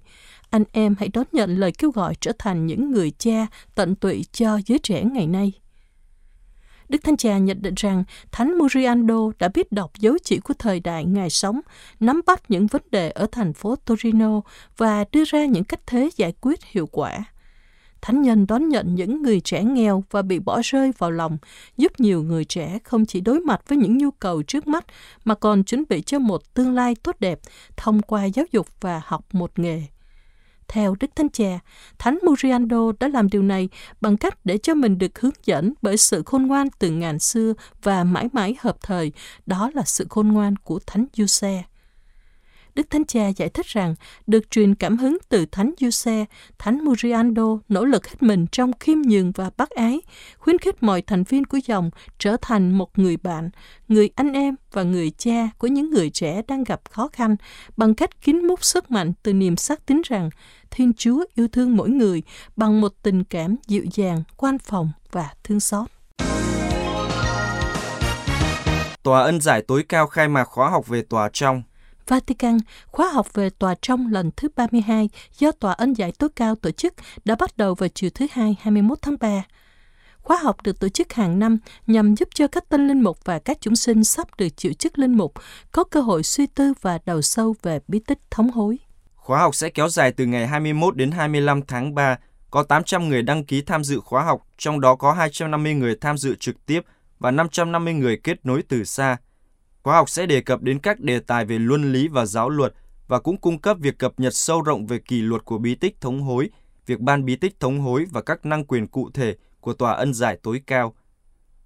Anh 0.51 0.65
em 0.73 0.95
hãy 0.99 1.09
đón 1.09 1.27
nhận 1.33 1.57
lời 1.57 1.73
kêu 1.79 1.91
gọi 1.91 2.15
trở 2.21 2.33
thành 2.39 2.67
những 2.67 2.91
người 2.91 3.11
cha 3.19 3.47
tận 3.75 3.95
tụy 3.95 4.25
cho 4.33 4.61
giới 4.67 4.79
trẻ 4.79 5.05
ngày 5.05 5.27
nay. 5.27 5.53
Đức 6.89 6.99
Thánh 7.05 7.17
Cha 7.17 7.39
nhận 7.39 7.63
định 7.63 7.75
rằng 7.77 8.05
Thánh 8.33 8.59
Muriando 8.59 9.31
đã 9.39 9.49
biết 9.55 9.73
đọc 9.73 9.93
dấu 9.99 10.17
chỉ 10.25 10.39
của 10.39 10.55
thời 10.59 10.81
đại 10.81 11.05
Ngài 11.05 11.31
sống, 11.31 11.61
nắm 12.01 12.21
bắt 12.27 12.43
những 12.49 12.67
vấn 12.67 12.83
đề 12.91 13.11
ở 13.11 13.27
thành 13.33 13.53
phố 13.53 13.77
Torino 13.77 14.41
và 14.77 15.05
đưa 15.13 15.25
ra 15.25 15.45
những 15.45 15.65
cách 15.65 15.81
thế 15.87 16.11
giải 16.17 16.33
quyết 16.41 16.65
hiệu 16.65 16.87
quả. 16.87 17.25
Thánh 18.03 18.23
nhân 18.23 18.47
đón 18.47 18.69
nhận 18.69 18.95
những 18.95 19.23
người 19.23 19.41
trẻ 19.41 19.65
nghèo 19.65 20.05
và 20.11 20.23
bị 20.23 20.39
bỏ 20.39 20.61
rơi 20.65 20.93
vào 20.99 21.11
lòng, 21.11 21.39
giúp 21.77 21.93
nhiều 22.01 22.23
người 22.23 22.45
trẻ 22.45 22.79
không 22.85 23.07
chỉ 23.07 23.21
đối 23.21 23.41
mặt 23.41 23.61
với 23.69 23.79
những 23.79 23.99
nhu 23.99 24.11
cầu 24.11 24.43
trước 24.43 24.67
mắt 24.67 24.85
mà 25.25 25.35
còn 25.35 25.65
chuẩn 25.65 25.85
bị 25.89 26.03
cho 26.03 26.19
một 26.19 26.55
tương 26.55 26.75
lai 26.75 26.95
tốt 27.03 27.17
đẹp 27.21 27.41
thông 27.77 28.03
qua 28.03 28.25
giáo 28.25 28.47
dục 28.53 28.67
và 28.81 29.03
học 29.05 29.25
một 29.33 29.59
nghề. 29.59 29.83
Theo 30.69 30.95
Đức 31.01 31.11
Thánh 31.17 31.29
Cha, 31.29 31.59
Thánh 31.99 32.19
Muriando 32.23 32.93
đã 33.01 33.09
làm 33.09 33.31
điều 33.31 33.43
này 33.43 33.69
bằng 34.01 34.17
cách 34.17 34.39
để 34.45 34.59
cho 34.59 34.75
mình 34.75 34.99
được 34.99 35.21
hướng 35.21 35.33
dẫn 35.45 35.73
bởi 35.83 35.97
sự 35.97 36.23
khôn 36.27 36.47
ngoan 36.47 36.69
từ 36.79 36.91
ngàn 36.91 37.19
xưa 37.19 37.55
và 37.83 38.05
mãi 38.05 38.29
mãi 38.33 38.57
hợp 38.61 38.77
thời, 38.83 39.13
đó 39.47 39.71
là 39.75 39.83
sự 39.87 40.07
khôn 40.11 40.29
ngoan 40.29 40.57
của 40.57 40.81
Thánh 40.87 41.07
Giuse. 41.17 41.63
Đức 42.75 42.91
Thánh 42.91 43.05
Cha 43.05 43.29
giải 43.29 43.49
thích 43.49 43.67
rằng 43.67 43.95
được 44.27 44.51
truyền 44.51 44.75
cảm 44.75 44.97
hứng 44.97 45.19
từ 45.29 45.47
Thánh 45.47 45.75
Giuse, 45.81 46.25
Thánh 46.59 46.85
Muriando 46.85 47.59
nỗ 47.69 47.85
lực 47.85 48.07
hết 48.07 48.23
mình 48.23 48.47
trong 48.53 48.73
khiêm 48.81 48.99
nhường 49.03 49.33
và 49.33 49.51
bác 49.57 49.71
ái, 49.71 50.01
khuyến 50.39 50.59
khích 50.59 50.83
mọi 50.83 51.03
thành 51.03 51.25
viên 51.25 51.45
của 51.45 51.59
dòng 51.67 51.91
trở 52.19 52.37
thành 52.43 52.79
một 52.79 52.99
người 52.99 53.17
bạn, 53.17 53.51
người 53.89 54.11
anh 54.15 54.33
em 54.33 54.55
và 54.73 54.83
người 54.83 55.11
cha 55.19 55.49
của 55.59 55.67
những 55.67 55.91
người 55.91 56.11
trẻ 56.11 56.43
đang 56.49 56.65
gặp 56.65 56.81
khó 56.91 57.09
khăn 57.09 57.37
bằng 57.77 57.95
cách 57.95 58.21
kín 58.21 58.47
múc 58.47 58.65
sức 58.65 58.91
mạnh 58.91 59.13
từ 59.23 59.33
niềm 59.33 59.57
xác 59.57 59.87
tín 59.87 60.03
rằng 60.05 60.31
Thiên 60.71 60.93
Chúa 60.97 61.25
yêu 61.35 61.49
thương 61.49 61.77
mỗi 61.77 61.91
người 61.91 62.23
bằng 62.57 62.81
một 62.81 62.93
tình 63.03 63.25
cảm 63.25 63.57
dịu 63.67 63.85
dàng, 63.93 64.23
quan 64.37 64.59
phòng 64.59 64.91
và 65.13 65.31
thương 65.45 65.61
xót. 65.61 65.89
Tòa 69.03 69.23
ân 69.23 69.41
giải 69.41 69.63
tối 69.63 69.85
cao 69.89 70.07
khai 70.07 70.29
mạc 70.29 70.45
khóa 70.45 70.71
học 70.71 70.89
về 70.89 71.03
tòa 71.03 71.31
trong 71.33 71.63
Vatican, 72.09 72.59
khóa 72.87 73.09
học 73.09 73.33
về 73.33 73.51
tòa 73.51 73.75
trong 73.83 74.13
lần 74.13 74.31
thứ 74.37 74.49
32 74.57 75.09
do 75.39 75.53
Tòa 75.53 75.73
ân 75.73 75.93
giải 75.93 76.13
tối 76.19 76.31
cao 76.37 76.55
tổ 76.55 76.71
chức 76.71 76.95
đã 77.25 77.35
bắt 77.35 77.57
đầu 77.57 77.75
vào 77.75 77.89
chiều 77.95 78.11
thứ 78.15 78.27
Hai 78.33 78.57
21 78.61 78.99
tháng 79.03 79.17
3. 79.21 79.43
Khóa 80.19 80.37
học 80.43 80.57
được 80.63 80.81
tổ 80.81 80.89
chức 80.89 81.13
hàng 81.13 81.39
năm 81.39 81.59
nhằm 81.87 82.17
giúp 82.17 82.29
cho 82.35 82.49
các 82.49 82.69
tân 82.69 82.89
linh 82.89 83.03
mục 83.03 83.19
và 83.25 83.39
các 83.39 83.59
chúng 83.61 83.77
sinh 83.77 84.05
sắp 84.05 84.29
được 84.39 84.49
chịu 84.57 84.73
chức 84.73 84.99
linh 84.99 85.17
mục 85.17 85.33
có 85.73 85.85
cơ 85.85 86.01
hội 86.01 86.23
suy 86.23 86.47
tư 86.47 86.73
và 86.81 86.99
đầu 87.07 87.23
sâu 87.23 87.55
về 87.63 87.81
bí 87.89 87.99
tích 87.99 88.19
thống 88.31 88.51
hối. 88.51 88.79
Khóa 89.15 89.39
học 89.39 89.55
sẽ 89.55 89.69
kéo 89.69 89.89
dài 89.89 90.13
từ 90.13 90.27
ngày 90.27 90.47
21 90.47 90.97
đến 90.97 91.11
25 91.11 91.63
tháng 91.63 91.95
3. 91.95 92.17
Có 92.51 92.63
800 92.63 93.09
người 93.09 93.23
đăng 93.23 93.45
ký 93.45 93.63
tham 93.63 93.85
dự 93.85 94.01
khóa 94.01 94.23
học, 94.23 94.47
trong 94.59 94.81
đó 94.81 94.97
có 94.97 95.13
250 95.13 95.75
người 95.75 95.97
tham 96.01 96.19
dự 96.19 96.35
trực 96.41 96.67
tiếp 96.67 96.81
và 97.19 97.31
550 97.31 97.95
người 97.95 98.21
kết 98.25 98.47
nối 98.47 98.63
từ 98.69 98.85
xa. 98.85 99.17
Khóa 99.85 99.95
học 99.95 100.11
sẽ 100.11 100.27
đề 100.27 100.41
cập 100.41 100.63
đến 100.63 100.79
các 100.79 101.01
đề 101.01 101.21
tài 101.21 101.45
về 101.45 101.59
luân 101.59 101.93
lý 101.93 102.09
và 102.09 102.27
giáo 102.27 102.49
luật 102.49 102.75
và 103.09 103.21
cũng 103.21 103.37
cung 103.37 103.59
cấp 103.59 103.77
việc 103.81 103.99
cập 103.99 104.21
nhật 104.21 104.35
sâu 104.35 104.63
rộng 104.63 104.87
về 104.87 104.99
kỷ 104.99 105.23
luật 105.23 105.45
của 105.45 105.59
bí 105.59 105.75
tích 105.75 106.01
thống 106.01 106.23
hối, 106.23 106.51
việc 106.87 107.01
ban 107.01 107.25
bí 107.25 107.37
tích 107.37 107.61
thống 107.61 107.81
hối 107.81 108.07
và 108.11 108.23
các 108.23 108.47
năng 108.47 108.65
quyền 108.65 108.87
cụ 108.87 109.11
thể 109.15 109.35
của 109.61 109.73
Tòa 109.73 109.93
ân 109.93 110.15
giải 110.15 110.39
tối 110.43 110.63
cao. 110.67 110.95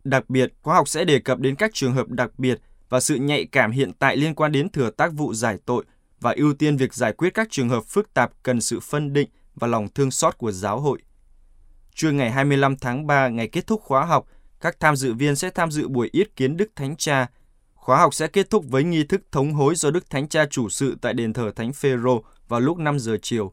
Đặc 0.05 0.31
biệt, 0.31 0.53
khóa 0.63 0.75
học 0.75 0.89
sẽ 0.89 1.05
đề 1.05 1.19
cập 1.19 1.39
đến 1.39 1.55
các 1.55 1.71
trường 1.75 1.93
hợp 1.93 2.09
đặc 2.09 2.31
biệt 2.39 2.61
và 2.89 3.01
sự 3.01 3.15
nhạy 3.17 3.45
cảm 3.45 3.71
hiện 3.71 3.93
tại 3.99 4.17
liên 4.17 4.35
quan 4.35 4.53
đến 4.53 4.69
thừa 4.69 4.91
tác 4.91 5.13
vụ 5.13 5.35
giải 5.35 5.57
tội 5.67 5.85
và 6.21 6.35
ưu 6.37 6.55
tiên 6.55 6.77
việc 6.77 6.95
giải 6.95 7.13
quyết 7.13 7.35
các 7.35 7.49
trường 7.51 7.69
hợp 7.69 7.85
phức 7.85 8.15
tạp 8.15 8.31
cần 8.43 8.61
sự 8.61 8.81
phân 8.81 9.13
định 9.13 9.29
và 9.55 9.67
lòng 9.67 9.89
thương 9.89 10.11
xót 10.11 10.39
của 10.39 10.53
giáo 10.53 10.81
hội. 10.81 10.99
Trưa 11.95 12.11
ngày 12.11 12.31
25 12.31 12.77
tháng 12.77 13.07
3, 13.07 13.29
ngày 13.29 13.49
kết 13.49 13.67
thúc 13.67 13.83
khóa 13.83 14.05
học, 14.05 14.27
các 14.61 14.81
tham 14.81 14.97
dự 14.97 15.15
viên 15.15 15.37
sẽ 15.37 15.51
tham 15.51 15.71
dự 15.71 15.89
buổi 15.89 16.09
yết 16.13 16.37
kiến 16.37 16.57
Đức 16.57 16.71
Thánh 16.77 16.97
Cha. 16.97 17.29
Khóa 17.89 17.99
học 17.99 18.15
sẽ 18.15 18.29
kết 18.29 18.51
thúc 18.51 18.65
với 18.69 18.85
nghi 18.85 19.05
thức 19.05 19.23
thống 19.33 19.53
hối 19.53 19.75
do 19.75 19.91
Đức 19.91 20.11
Thánh 20.11 20.29
Cha 20.29 20.47
chủ 20.51 20.69
sự 20.69 20.97
tại 21.01 21.15
đền 21.15 21.33
thờ 21.33 21.53
Thánh 21.57 21.73
Phêrô 21.73 22.23
vào 22.49 22.61
lúc 22.61 22.79
5 22.79 22.99
giờ 22.99 23.17
chiều. 23.23 23.53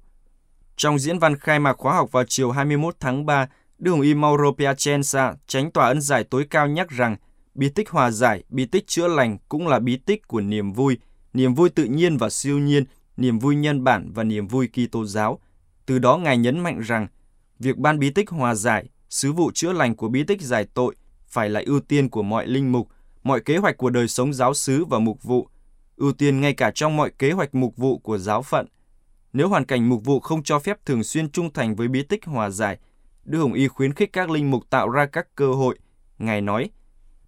Trong 0.76 1.00
diễn 1.00 1.20
văn 1.20 1.38
khai 1.38 1.60
mạc 1.60 1.74
khóa 1.78 1.96
học 1.96 2.12
vào 2.12 2.24
chiều 2.28 2.52
21 2.52 2.96
tháng 3.00 3.26
3, 3.26 3.48
Đức 3.80 3.92
Hồng 3.92 4.02
Y 4.02 4.14
Mauro 4.14 4.52
Piacenza, 4.52 5.34
tránh 5.48 5.72
tòa 5.72 5.88
ân 5.88 6.02
giải 6.02 6.24
tối 6.24 6.46
cao 6.50 6.68
nhắc 6.68 6.90
rằng 6.90 7.16
bí 7.54 7.70
tích 7.70 7.90
hòa 7.90 8.12
giải, 8.12 8.44
bí 8.50 8.66
tích 8.66 8.88
chữa 8.88 9.08
lành 9.08 9.38
cũng 9.50 9.68
là 9.68 9.80
bí 9.80 9.98
tích 9.98 10.28
của 10.28 10.42
niềm 10.42 10.74
vui, 10.74 10.98
niềm 11.34 11.54
vui 11.54 11.70
tự 11.70 11.84
nhiên 11.84 12.18
và 12.18 12.30
siêu 12.30 12.60
nhiên, 12.60 12.84
niềm 13.18 13.40
vui 13.40 13.56
nhân 13.56 13.84
bản 13.84 14.12
và 14.14 14.24
niềm 14.24 14.48
vui 14.48 14.68
Kitô 14.68 15.06
giáo. 15.06 15.40
Từ 15.86 16.00
đó 16.00 16.18
Ngài 16.18 16.38
nhấn 16.38 16.60
mạnh 16.60 16.80
rằng 16.80 17.08
việc 17.60 17.78
ban 17.78 18.00
bí 18.00 18.10
tích 18.10 18.30
hòa 18.30 18.56
giải, 18.56 18.90
sứ 19.10 19.34
vụ 19.34 19.52
chữa 19.54 19.74
lành 19.74 19.96
của 19.96 20.10
bí 20.10 20.24
tích 20.24 20.42
giải 20.42 20.68
tội 20.74 20.96
phải 21.28 21.50
là 21.50 21.62
ưu 21.66 21.80
tiên 21.80 22.10
của 22.10 22.24
mọi 22.24 22.48
linh 22.48 22.72
mục, 22.72 22.88
mọi 23.26 23.42
kế 23.42 23.58
hoạch 23.58 23.78
của 23.78 23.90
đời 23.90 24.08
sống 24.08 24.34
giáo 24.34 24.54
xứ 24.54 24.86
và 24.86 25.00
mục 25.00 25.24
vụ, 25.24 25.48
ưu 25.96 26.14
tiên 26.14 26.42
ngay 26.42 26.54
cả 26.54 26.72
trong 26.76 26.98
mọi 26.98 27.12
kế 27.20 27.32
hoạch 27.32 27.56
mục 27.56 27.78
vụ 27.78 27.98
của 27.98 28.18
giáo 28.18 28.42
phận. 28.42 28.68
Nếu 29.34 29.50
hoàn 29.50 29.66
cảnh 29.66 29.90
mục 29.90 30.06
vụ 30.06 30.20
không 30.20 30.44
cho 30.44 30.60
phép 30.60 30.86
thường 30.86 31.04
xuyên 31.04 31.30
trung 31.30 31.54
thành 31.54 31.76
với 31.76 31.88
bí 31.88 32.04
tích 32.04 32.26
hòa 32.26 32.50
giải, 32.50 32.80
Đức 33.24 33.40
Hồng 33.40 33.54
Y 33.54 33.68
khuyến 33.68 33.94
khích 33.94 34.14
các 34.14 34.30
linh 34.30 34.52
mục 34.52 34.70
tạo 34.70 34.90
ra 34.90 35.06
các 35.06 35.36
cơ 35.36 35.54
hội. 35.54 35.80
Ngài 36.18 36.42
nói, 36.42 36.70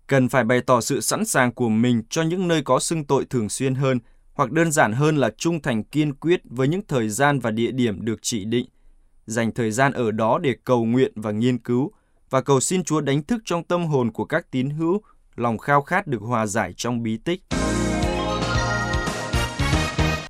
cần 0.07 0.29
phải 0.29 0.43
bày 0.43 0.61
tỏ 0.61 0.81
sự 0.81 1.01
sẵn 1.01 1.25
sàng 1.25 1.53
của 1.53 1.69
mình 1.69 2.03
cho 2.09 2.21
những 2.21 2.47
nơi 2.47 2.61
có 2.61 2.79
xưng 2.79 3.05
tội 3.05 3.25
thường 3.25 3.49
xuyên 3.49 3.75
hơn, 3.75 3.99
hoặc 4.33 4.51
đơn 4.51 4.71
giản 4.71 4.93
hơn 4.93 5.17
là 5.17 5.29
trung 5.37 5.61
thành 5.61 5.83
kiên 5.83 6.13
quyết 6.13 6.41
với 6.43 6.67
những 6.67 6.81
thời 6.87 7.09
gian 7.09 7.39
và 7.39 7.51
địa 7.51 7.71
điểm 7.71 8.05
được 8.05 8.19
chỉ 8.21 8.45
định. 8.45 8.65
Dành 9.25 9.51
thời 9.51 9.71
gian 9.71 9.93
ở 9.93 10.11
đó 10.11 10.39
để 10.39 10.55
cầu 10.63 10.85
nguyện 10.85 11.11
và 11.15 11.31
nghiên 11.31 11.57
cứu, 11.57 11.91
và 12.29 12.41
cầu 12.41 12.59
xin 12.59 12.83
Chúa 12.83 13.01
đánh 13.01 13.23
thức 13.23 13.41
trong 13.45 13.63
tâm 13.63 13.85
hồn 13.85 14.11
của 14.11 14.25
các 14.25 14.51
tín 14.51 14.69
hữu 14.69 15.01
lòng 15.37 15.57
khao 15.57 15.81
khát 15.81 16.07
được 16.07 16.21
hòa 16.21 16.45
giải 16.45 16.73
trong 16.77 17.03
bí 17.03 17.17
tích. 17.17 17.41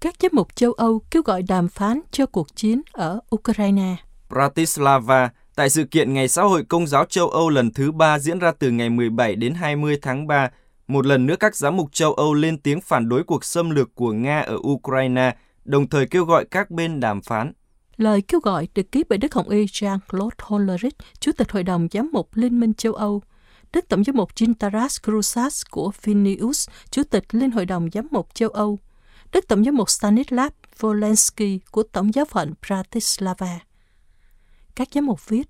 Các 0.02 0.16
giám 0.20 0.34
mục 0.34 0.56
châu 0.56 0.72
Âu 0.72 1.02
kêu 1.12 1.22
gọi 1.22 1.42
đàm 1.42 1.68
phán 1.68 2.00
cho 2.12 2.26
cuộc 2.26 2.56
chiến 2.56 2.82
ở 2.92 3.20
Ukraine. 3.36 3.96
Bratislava, 4.30 5.30
tại 5.56 5.70
sự 5.70 5.84
kiện 5.84 6.14
Ngày 6.14 6.28
xã 6.28 6.44
hội 6.44 6.64
công 6.64 6.88
giáo 6.88 7.06
châu 7.06 7.30
Âu 7.30 7.50
lần 7.50 7.74
thứ 7.74 7.92
ba 7.92 8.20
diễn 8.20 8.40
ra 8.40 8.52
từ 8.60 8.72
ngày 8.72 8.90
17 8.90 9.36
đến 9.36 9.54
20 9.54 9.98
tháng 10.02 10.28
3, 10.28 10.50
một 10.88 11.06
lần 11.06 11.26
nữa 11.26 11.36
các 11.40 11.56
giám 11.56 11.78
mục 11.78 11.90
châu 11.92 12.14
Âu 12.14 12.34
lên 12.34 12.58
tiếng 12.58 12.82
phản 12.82 13.10
đối 13.10 13.24
cuộc 13.24 13.46
xâm 13.46 13.70
lược 13.70 13.96
của 13.96 14.12
Nga 14.12 14.40
ở 14.40 14.58
Ukraine, 14.68 15.36
đồng 15.66 15.90
thời 15.90 16.06
kêu 16.08 16.26
gọi 16.26 16.46
các 16.46 16.72
bên 16.72 17.00
đàm 17.00 17.22
phán. 17.22 17.52
Lời 17.98 18.22
kêu 18.22 18.40
gọi 18.40 18.68
được 18.76 18.92
ký 18.92 19.04
bởi 19.10 19.18
Đức 19.18 19.34
Hồng 19.34 19.50
Y 19.50 19.66
Jean-Claude 19.66 20.30
Hollerich, 20.38 20.96
Chủ 21.20 21.32
tịch 21.38 21.52
Hội 21.52 21.64
đồng 21.64 21.88
Giám 21.92 22.10
mục 22.14 22.30
Liên 22.34 22.60
minh 22.60 22.74
châu 22.74 22.94
Âu, 22.94 23.22
Đức 23.74 23.88
Tổng 23.90 24.04
giám 24.04 24.16
mục 24.16 24.36
Gintaras 24.36 24.98
Krusas 25.04 25.64
của 25.72 25.92
Vilnius, 26.04 26.70
Chủ 26.90 27.04
tịch 27.04 27.24
Liên 27.32 27.52
Hội 27.52 27.66
đồng 27.66 27.90
Giám 27.94 28.08
mục 28.12 28.36
châu 28.36 28.50
Âu, 28.50 28.80
Đức 29.32 29.48
Tổng 29.48 29.64
giám 29.64 29.76
mục 29.76 29.90
Stanislav 29.90 30.52
Volensky 30.80 31.60
của 31.72 31.84
Tổng 31.84 32.14
giáo 32.14 32.26
phận 32.26 32.54
Bratislava. 32.68 33.60
Các 34.76 34.88
giám 34.94 35.06
mục 35.06 35.28
viết, 35.30 35.48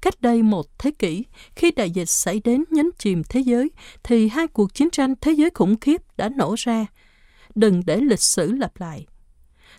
cách 0.00 0.20
đây 0.20 0.42
một 0.42 0.78
thế 0.78 0.90
kỷ, 0.90 1.24
khi 1.56 1.70
đại 1.70 1.90
dịch 1.90 2.08
xảy 2.08 2.40
đến 2.44 2.64
nhấn 2.70 2.90
chìm 2.98 3.22
thế 3.28 3.40
giới, 3.40 3.70
thì 4.02 4.28
hai 4.28 4.46
cuộc 4.46 4.74
chiến 4.74 4.90
tranh 4.90 5.14
thế 5.20 5.32
giới 5.32 5.50
khủng 5.54 5.80
khiếp 5.80 6.02
đã 6.16 6.28
nổ 6.28 6.54
ra. 6.58 6.86
Đừng 7.54 7.82
để 7.86 7.96
lịch 7.96 8.22
sử 8.22 8.52
lặp 8.52 8.80
lại. 8.80 9.06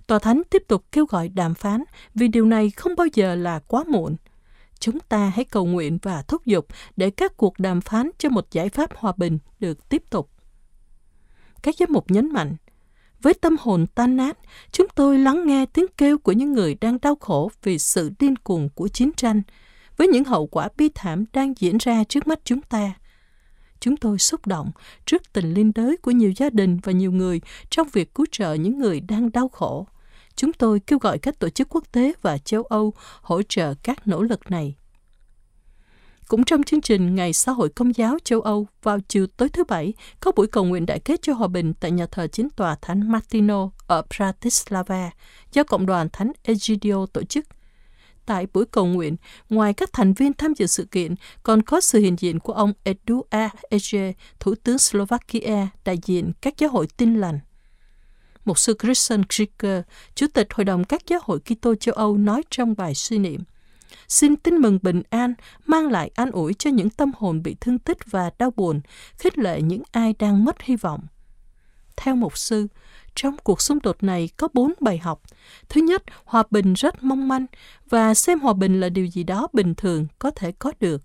Tòa 0.08 0.20
Thánh 0.20 0.42
tiếp 0.50 0.64
tục 0.68 0.86
kêu 0.92 1.06
gọi 1.06 1.30
đàm 1.30 1.54
phán 1.54 1.84
vì 2.16 2.28
điều 2.28 2.46
này 2.46 2.70
không 2.70 2.96
bao 2.96 3.08
giờ 3.14 3.36
là 3.36 3.60
quá 3.60 3.84
muộn. 3.88 4.16
Chúng 4.84 5.00
ta 5.00 5.32
hãy 5.36 5.46
cầu 5.46 5.66
nguyện 5.66 5.98
và 6.02 6.22
thúc 6.22 6.46
giục 6.46 6.68
để 6.98 7.10
các 7.10 7.38
cuộc 7.38 7.60
đàm 7.60 7.82
phán 7.82 8.10
cho 8.18 8.30
một 8.30 8.52
giải 8.52 8.70
pháp 8.70 8.90
hòa 8.96 9.14
bình 9.18 9.40
được 9.60 9.90
tiếp 9.90 10.04
tục. 10.10 10.30
Các 11.62 11.76
giám 11.80 11.90
mục 11.92 12.12
nhấn 12.12 12.34
mạnh, 12.34 12.56
với 13.22 13.34
tâm 13.34 13.56
hồn 13.60 13.86
tan 13.96 14.18
nát, 14.18 14.38
chúng 14.72 14.88
tôi 14.96 15.18
lắng 15.18 15.48
nghe 15.48 15.66
tiếng 15.66 15.86
kêu 15.98 16.18
của 16.18 16.32
những 16.32 16.54
người 16.54 16.76
đang 16.82 16.98
đau 17.02 17.16
khổ 17.16 17.52
vì 17.64 17.80
sự 17.80 18.12
điên 18.20 18.36
cuồng 18.36 18.70
của 18.70 18.88
chiến 18.88 19.12
tranh, 19.18 19.42
với 19.98 20.08
những 20.08 20.24
hậu 20.24 20.48
quả 20.48 20.70
bi 20.78 20.90
thảm 20.96 21.26
đang 21.34 21.54
diễn 21.58 21.78
ra 21.78 22.04
trước 22.04 22.28
mắt 22.28 22.40
chúng 22.44 22.62
ta. 22.62 22.94
Chúng 23.80 23.98
tôi 23.98 24.20
xúc 24.20 24.46
động 24.46 24.72
trước 25.06 25.34
tình 25.34 25.54
liên 25.54 25.72
đới 25.76 25.98
của 25.98 26.12
nhiều 26.12 26.34
gia 26.36 26.50
đình 26.50 26.80
và 26.84 26.92
nhiều 26.92 27.12
người 27.12 27.42
trong 27.70 27.88
việc 27.94 28.14
cứu 28.16 28.26
trợ 28.32 28.54
những 28.54 28.80
người 28.80 29.00
đang 29.00 29.32
đau 29.32 29.48
khổ. 29.50 29.88
Chúng 30.36 30.54
tôi 30.54 30.80
kêu 30.80 31.00
gọi 31.00 31.20
các 31.20 31.40
tổ 31.40 31.50
chức 31.50 31.68
quốc 31.70 31.84
tế 31.92 32.14
và 32.22 32.38
châu 32.38 32.64
Âu 32.64 32.94
hỗ 33.22 33.42
trợ 33.42 33.74
các 33.84 34.08
nỗ 34.08 34.22
lực 34.22 34.52
này. 34.52 34.76
Cũng 36.28 36.44
trong 36.44 36.64
chương 36.64 36.82
trình 36.82 37.16
Ngày 37.16 37.34
Xã 37.34 37.52
hội 37.52 37.70
Công 37.70 37.96
giáo 37.96 38.18
châu 38.24 38.42
Âu 38.42 38.68
vào 38.84 38.98
chiều 39.08 39.28
tối 39.28 39.50
thứ 39.50 39.64
Bảy, 39.64 39.94
có 40.20 40.32
buổi 40.32 40.48
cầu 40.48 40.66
nguyện 40.66 40.86
đại 40.86 41.00
kết 41.00 41.22
cho 41.22 41.34
hòa 41.34 41.48
bình 41.48 41.74
tại 41.74 41.92
nhà 41.92 42.06
thờ 42.06 42.28
chính 42.28 42.50
tòa 42.50 42.76
Thánh 42.82 43.12
Martino 43.12 43.70
ở 43.88 44.02
Bratislava 44.18 45.12
do 45.54 45.64
Cộng 45.64 45.86
đoàn 45.86 46.08
Thánh 46.14 46.32
Egidio 46.44 47.06
tổ 47.14 47.24
chức. 47.24 47.46
Tại 48.26 48.48
buổi 48.54 48.66
cầu 48.66 48.86
nguyện, 48.86 49.16
ngoài 49.50 49.74
các 49.74 49.90
thành 49.94 50.14
viên 50.14 50.34
tham 50.34 50.54
dự 50.54 50.66
sự 50.68 50.86
kiện, 50.92 51.16
còn 51.44 51.62
có 51.62 51.82
sự 51.82 52.00
hiện 52.00 52.16
diện 52.20 52.40
của 52.40 52.54
ông 52.54 52.74
Eduard 52.84 53.56
Ege, 53.70 54.14
Thủ 54.40 54.56
tướng 54.64 54.78
Slovakia, 54.78 55.68
đại 55.86 55.98
diện 56.04 56.32
các 56.42 56.54
giáo 56.58 56.70
hội 56.70 56.88
tin 56.98 57.16
lành. 57.16 57.40
Một 58.46 58.60
sư 58.60 58.76
Christian 58.82 59.22
Krieger, 59.24 59.82
Chủ 60.16 60.28
tịch 60.34 60.54
Hội 60.54 60.66
đồng 60.66 60.84
các 60.84 61.02
giáo 61.08 61.20
hội 61.24 61.40
Kitô 61.40 61.76
châu 61.76 61.96
Âu 61.96 62.18
nói 62.18 62.44
trong 62.50 62.76
bài 62.78 62.96
suy 62.96 63.18
niệm. 63.18 63.42
Xin 64.08 64.36
tin 64.36 64.56
mừng 64.56 64.80
bình 64.82 65.02
an, 65.10 65.34
mang 65.66 65.92
lại 65.92 66.12
an 66.16 66.32
ủi 66.32 66.54
cho 66.54 66.70
những 66.70 66.90
tâm 66.90 67.12
hồn 67.18 67.44
bị 67.44 67.56
thương 67.62 67.80
tích 67.80 67.98
và 68.06 68.32
đau 68.40 68.52
buồn, 68.52 68.82
khích 69.18 69.38
lệ 69.38 69.62
những 69.62 69.82
ai 69.92 70.16
đang 70.20 70.46
mất 70.46 70.62
hy 70.62 70.76
vọng. 70.76 71.02
Theo 71.96 72.16
một 72.16 72.38
sư, 72.38 72.68
trong 73.16 73.38
cuộc 73.44 73.62
xung 73.62 73.80
đột 73.84 74.04
này 74.04 74.30
có 74.38 74.48
bốn 74.54 74.74
bài 74.80 74.98
học. 74.98 75.22
Thứ 75.70 75.82
nhất, 75.82 76.04
hòa 76.26 76.44
bình 76.50 76.74
rất 76.74 77.04
mong 77.04 77.28
manh 77.28 77.46
và 77.90 78.14
xem 78.14 78.40
hòa 78.40 78.54
bình 78.54 78.80
là 78.80 78.90
điều 78.90 79.06
gì 79.06 79.24
đó 79.24 79.48
bình 79.54 79.76
thường 79.76 80.08
có 80.20 80.32
thể 80.32 80.52
có 80.52 80.72
được. 80.80 81.02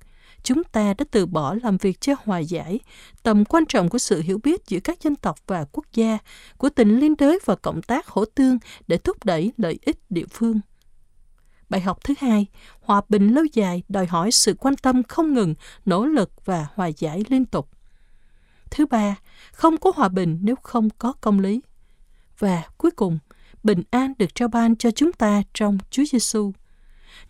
Chúng 0.48 0.64
ta 0.64 0.94
đã 0.98 1.04
từ 1.10 1.26
bỏ 1.26 1.54
làm 1.62 1.76
việc 1.76 2.00
cho 2.00 2.14
hòa 2.24 2.38
giải, 2.38 2.80
tầm 3.22 3.44
quan 3.44 3.66
trọng 3.66 3.88
của 3.88 3.98
sự 3.98 4.22
hiểu 4.22 4.38
biết 4.42 4.66
giữa 4.68 4.80
các 4.80 5.02
dân 5.02 5.16
tộc 5.16 5.38
và 5.46 5.64
quốc 5.72 5.84
gia, 5.94 6.18
của 6.56 6.68
tình 6.68 6.98
liên 6.98 7.14
đới 7.18 7.38
và 7.44 7.56
cộng 7.56 7.82
tác 7.82 8.06
hỗ 8.06 8.24
tương 8.24 8.58
để 8.86 8.98
thúc 8.98 9.24
đẩy 9.24 9.52
lợi 9.56 9.78
ích 9.82 9.98
địa 10.10 10.26
phương. 10.30 10.60
Bài 11.68 11.80
học 11.80 12.04
thứ 12.04 12.14
hai, 12.18 12.46
hòa 12.80 13.00
bình 13.08 13.34
lâu 13.34 13.44
dài 13.52 13.82
đòi 13.88 14.06
hỏi 14.06 14.30
sự 14.30 14.54
quan 14.54 14.76
tâm 14.76 15.02
không 15.02 15.34
ngừng, 15.34 15.54
nỗ 15.84 16.06
lực 16.06 16.30
và 16.44 16.66
hòa 16.74 16.86
giải 16.86 17.24
liên 17.28 17.44
tục. 17.44 17.68
Thứ 18.70 18.86
ba, 18.86 19.16
không 19.52 19.76
có 19.76 19.92
hòa 19.96 20.08
bình 20.08 20.38
nếu 20.42 20.56
không 20.62 20.88
có 20.98 21.12
công 21.20 21.40
lý. 21.40 21.60
Và 22.38 22.62
cuối 22.78 22.90
cùng, 22.90 23.18
bình 23.62 23.82
an 23.90 24.12
được 24.18 24.34
trao 24.34 24.48
ban 24.48 24.76
cho 24.76 24.90
chúng 24.90 25.12
ta 25.12 25.42
trong 25.54 25.78
Chúa 25.90 26.04
Giêsu. 26.12 26.52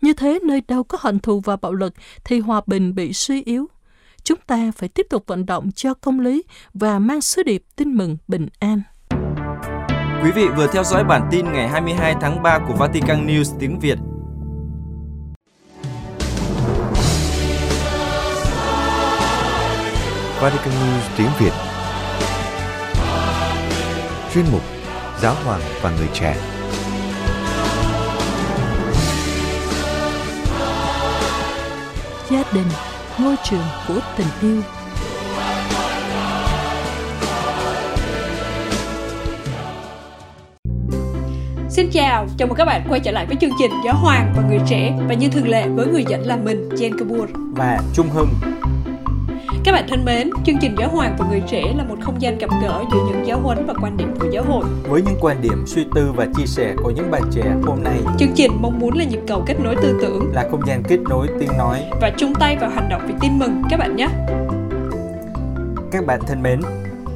Như 0.01 0.13
thế 0.13 0.39
nơi 0.43 0.63
đâu 0.69 0.85
có 0.85 0.99
hận 1.01 1.19
thù 1.19 1.41
và 1.41 1.57
bạo 1.57 1.73
lực 1.73 1.95
thì 2.25 2.41
hòa 2.41 2.61
bình 2.67 2.95
bị 2.95 3.13
suy 3.13 3.43
yếu. 3.43 3.67
Chúng 4.23 4.39
ta 4.47 4.71
phải 4.77 4.89
tiếp 4.89 5.07
tục 5.11 5.25
vận 5.27 5.47
động 5.47 5.73
cho 5.73 5.95
công 5.95 6.21
lý 6.21 6.43
và 6.75 6.99
mang 6.99 7.21
sứ 7.21 7.43
điệp 7.43 7.63
tin 7.77 7.95
mừng 7.95 8.17
bình 8.29 8.49
an. 8.59 8.83
Quý 10.23 10.31
vị 10.31 10.49
vừa 10.57 10.67
theo 10.73 10.85
dõi 10.85 11.05
bản 11.05 11.29
tin 11.31 11.53
ngày 11.53 11.69
22 11.69 12.15
tháng 12.21 12.43
3 12.43 12.59
của 12.69 12.75
Vatican 12.75 13.27
News 13.27 13.57
tiếng 13.61 13.79
Việt 13.79 13.99
Vatican 20.41 20.75
News 20.75 21.17
tiếng 21.17 21.31
Việt 21.39 21.53
Chuyên 24.35 24.45
mục 24.53 24.63
giáo 25.21 25.35
hoàng 25.45 25.61
và 25.83 25.91
người 25.99 26.09
trẻ. 26.15 26.58
Gia 32.31 32.43
đình, 32.55 32.67
ngôi 33.19 33.37
trường 33.45 33.65
của 33.89 34.01
tình 34.17 34.27
yêu. 34.43 34.63
Xin 41.69 41.91
chào, 41.93 42.27
chào 42.39 42.49
mừng 42.49 42.57
các 42.57 42.65
bạn 42.65 42.87
quay 42.89 43.01
trở 43.01 43.11
lại 43.11 43.27
với 43.27 43.37
chương 43.41 43.51
trình 43.59 43.71
Giáo 43.85 43.95
Hoàng 43.95 44.33
và 44.37 44.43
Người 44.49 44.59
Trẻ 44.67 44.99
và 45.09 45.15
như 45.15 45.29
thường 45.29 45.49
lệ 45.49 45.69
với 45.69 45.87
người 45.87 46.05
dẫn 46.09 46.27
là 46.27 46.37
mình, 46.37 46.69
Jen 46.69 46.99
Kabur 46.99 47.31
và 47.35 47.79
Trung 47.95 48.09
Hưng. 48.09 48.29
Các 49.65 49.73
bạn 49.73 49.85
thân 49.89 50.05
mến, 50.05 50.31
chương 50.47 50.57
trình 50.61 50.75
Giáo 50.79 50.89
Hoàng 50.89 51.17
và 51.19 51.27
Người 51.29 51.43
Trẻ 51.49 51.73
là 51.77 51.85
một 51.85 51.97
không 52.01 52.23
gian 52.23 52.39
gặp 52.39 52.51
gỡ 52.63 52.85
giữa 52.93 52.99
những 53.09 53.27
giáo 53.27 53.41
huấn 53.41 53.67
và 53.67 53.75
quan 53.83 53.97
điểm 53.97 54.15
của 54.21 54.31
giáo 54.33 54.45
hội. 54.45 54.65
Với 54.83 55.03
những 55.03 55.17
quan 55.21 55.43
điểm, 55.43 55.67
suy 55.67 55.87
tư 55.95 56.13
và 56.17 56.27
chia 56.37 56.47
sẻ 56.47 56.75
của 56.83 56.91
những 56.91 57.11
bạn 57.11 57.23
trẻ 57.31 57.57
hôm 57.63 57.83
nay. 57.83 58.01
Chương 58.19 58.33
trình 58.35 58.53
mong 58.61 58.79
muốn 58.79 58.99
là 58.99 59.05
nhịp 59.05 59.21
cầu 59.27 59.45
kết 59.47 59.61
nối 59.61 59.77
tư 59.83 59.99
tưởng, 60.03 60.33
là 60.35 60.49
không 60.51 60.67
gian 60.67 60.83
kết 60.89 60.99
nối 61.09 61.29
tiếng 61.41 61.59
nói 61.59 61.85
và 62.01 62.11
chung 62.17 62.35
tay 62.35 62.57
vào 62.61 62.71
hành 62.71 62.89
động 62.89 63.03
vì 63.07 63.15
tin 63.21 63.39
mừng 63.39 63.63
các 63.71 63.77
bạn 63.77 63.97
nhé. 63.97 64.09
Các 65.91 66.07
bạn 66.07 66.21
thân 66.27 66.43
mến, 66.43 66.61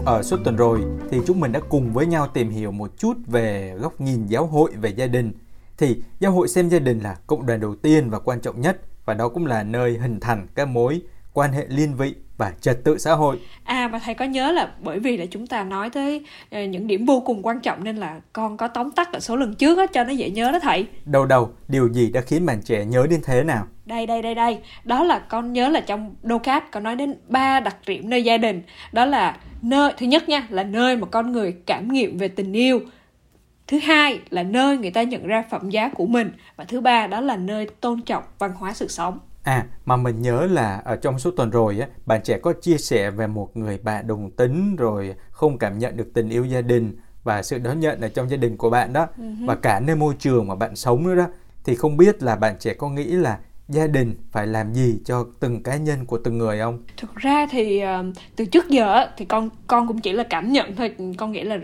ở 0.04 0.22
suốt 0.22 0.36
tuần 0.44 0.56
rồi 0.56 0.80
thì 1.10 1.18
chúng 1.26 1.40
mình 1.40 1.52
đã 1.52 1.60
cùng 1.68 1.92
với 1.92 2.06
nhau 2.06 2.28
tìm 2.34 2.50
hiểu 2.50 2.72
một 2.72 2.98
chút 2.98 3.16
về 3.26 3.74
góc 3.80 4.00
nhìn 4.00 4.26
giáo 4.26 4.46
hội 4.46 4.70
về 4.80 4.90
gia 4.90 5.06
đình. 5.06 5.32
Thì 5.78 6.02
giáo 6.20 6.32
hội 6.32 6.48
xem 6.48 6.68
gia 6.68 6.78
đình 6.78 7.00
là 7.00 7.16
cộng 7.26 7.46
đoàn 7.46 7.60
đầu 7.60 7.74
tiên 7.74 8.10
và 8.10 8.18
quan 8.18 8.40
trọng 8.40 8.60
nhất 8.60 8.80
và 9.04 9.14
đó 9.14 9.28
cũng 9.28 9.46
là 9.46 9.62
nơi 9.62 9.98
hình 9.98 10.20
thành 10.20 10.46
các 10.54 10.68
mối 10.68 11.02
quan 11.32 11.52
hệ 11.52 11.66
liên 11.68 11.94
vị 11.94 12.14
và 12.42 12.52
trật 12.60 12.84
tự 12.84 12.98
xã 12.98 13.12
hội. 13.12 13.38
À 13.64 13.88
và 13.88 13.98
thầy 13.98 14.14
có 14.14 14.24
nhớ 14.24 14.52
là 14.52 14.72
bởi 14.80 14.98
vì 14.98 15.16
là 15.16 15.26
chúng 15.30 15.46
ta 15.46 15.64
nói 15.64 15.90
tới 15.90 16.24
uh, 16.62 16.68
những 16.68 16.86
điểm 16.86 17.06
vô 17.06 17.22
cùng 17.26 17.46
quan 17.46 17.60
trọng 17.60 17.84
nên 17.84 17.96
là 17.96 18.20
con 18.32 18.56
có 18.56 18.68
tóm 18.68 18.90
tắt 18.90 19.12
ở 19.12 19.20
số 19.20 19.36
lần 19.36 19.54
trước 19.54 19.78
á 19.78 19.86
cho 19.86 20.04
nó 20.04 20.10
dễ 20.10 20.30
nhớ 20.30 20.52
đó 20.52 20.58
thầy. 20.62 20.86
Đầu 21.04 21.26
đầu, 21.26 21.52
điều 21.68 21.88
gì 21.92 22.10
đã 22.10 22.20
khiến 22.20 22.46
bạn 22.46 22.60
trẻ 22.64 22.84
nhớ 22.84 23.06
đến 23.10 23.20
thế 23.24 23.42
nào? 23.42 23.66
Đây 23.86 24.06
đây 24.06 24.22
đây 24.22 24.34
đây, 24.34 24.58
đó 24.84 25.04
là 25.04 25.18
con 25.18 25.52
nhớ 25.52 25.68
là 25.68 25.80
trong 25.80 26.14
Docat 26.22 26.70
có 26.70 26.80
nói 26.80 26.96
đến 26.96 27.14
ba 27.28 27.60
đặc 27.60 27.76
điểm 27.86 28.10
nơi 28.10 28.24
gia 28.24 28.38
đình, 28.38 28.62
đó 28.92 29.04
là 29.04 29.36
nơi 29.62 29.92
thứ 29.98 30.06
nhất 30.06 30.28
nha 30.28 30.46
là 30.50 30.64
nơi 30.64 30.96
mà 30.96 31.06
con 31.06 31.32
người 31.32 31.54
cảm 31.66 31.92
nghiệm 31.92 32.18
về 32.18 32.28
tình 32.28 32.52
yêu 32.52 32.80
thứ 33.66 33.78
hai 33.78 34.20
là 34.30 34.42
nơi 34.42 34.78
người 34.78 34.90
ta 34.90 35.02
nhận 35.02 35.26
ra 35.26 35.44
phẩm 35.50 35.70
giá 35.70 35.88
của 35.88 36.06
mình 36.06 36.32
và 36.56 36.64
thứ 36.64 36.80
ba 36.80 37.06
đó 37.06 37.20
là 37.20 37.36
nơi 37.36 37.66
tôn 37.80 38.02
trọng 38.02 38.24
văn 38.38 38.52
hóa 38.58 38.72
sự 38.72 38.88
sống 38.88 39.18
À, 39.42 39.66
mà 39.84 39.96
mình 39.96 40.22
nhớ 40.22 40.46
là 40.46 40.76
ở 40.84 40.96
trong 40.96 41.18
số 41.18 41.30
tuần 41.30 41.50
rồi 41.50 41.80
á, 41.80 41.88
bạn 42.06 42.20
trẻ 42.24 42.38
có 42.38 42.52
chia 42.52 42.78
sẻ 42.78 43.10
về 43.10 43.26
một 43.26 43.56
người 43.56 43.78
bạn 43.78 44.06
đồng 44.06 44.30
tính 44.30 44.76
rồi 44.76 45.14
không 45.30 45.58
cảm 45.58 45.78
nhận 45.78 45.96
được 45.96 46.10
tình 46.14 46.28
yêu 46.28 46.44
gia 46.44 46.60
đình 46.60 46.96
và 47.24 47.42
sự 47.42 47.58
đón 47.58 47.80
nhận 47.80 48.00
ở 48.00 48.08
trong 48.08 48.30
gia 48.30 48.36
đình 48.36 48.56
của 48.56 48.70
bạn 48.70 48.92
đó 48.92 49.06
uh-huh. 49.18 49.46
và 49.46 49.54
cả 49.54 49.80
nơi 49.80 49.96
môi 49.96 50.14
trường 50.18 50.48
mà 50.48 50.54
bạn 50.54 50.76
sống 50.76 51.06
nữa 51.06 51.14
đó 51.14 51.26
thì 51.64 51.74
không 51.74 51.96
biết 51.96 52.22
là 52.22 52.36
bạn 52.36 52.56
trẻ 52.58 52.74
có 52.74 52.88
nghĩ 52.88 53.04
là 53.04 53.38
gia 53.68 53.86
đình 53.86 54.14
phải 54.30 54.46
làm 54.46 54.72
gì 54.74 54.98
cho 55.04 55.26
từng 55.40 55.62
cá 55.62 55.76
nhân 55.76 56.06
của 56.06 56.18
từng 56.18 56.38
người 56.38 56.58
không? 56.58 56.78
Thực 56.96 57.16
ra 57.16 57.46
thì 57.50 57.78
ờ, 57.78 58.04
từ 58.36 58.44
trước 58.44 58.68
giờ 58.68 59.06
thì 59.16 59.24
con 59.24 59.50
con 59.66 59.88
cũng 59.88 59.98
chỉ 59.98 60.12
là 60.12 60.24
cảm 60.24 60.52
nhận 60.52 60.76
thôi, 60.76 60.94
con 61.16 61.32
nghĩ 61.32 61.42
là 61.42 61.56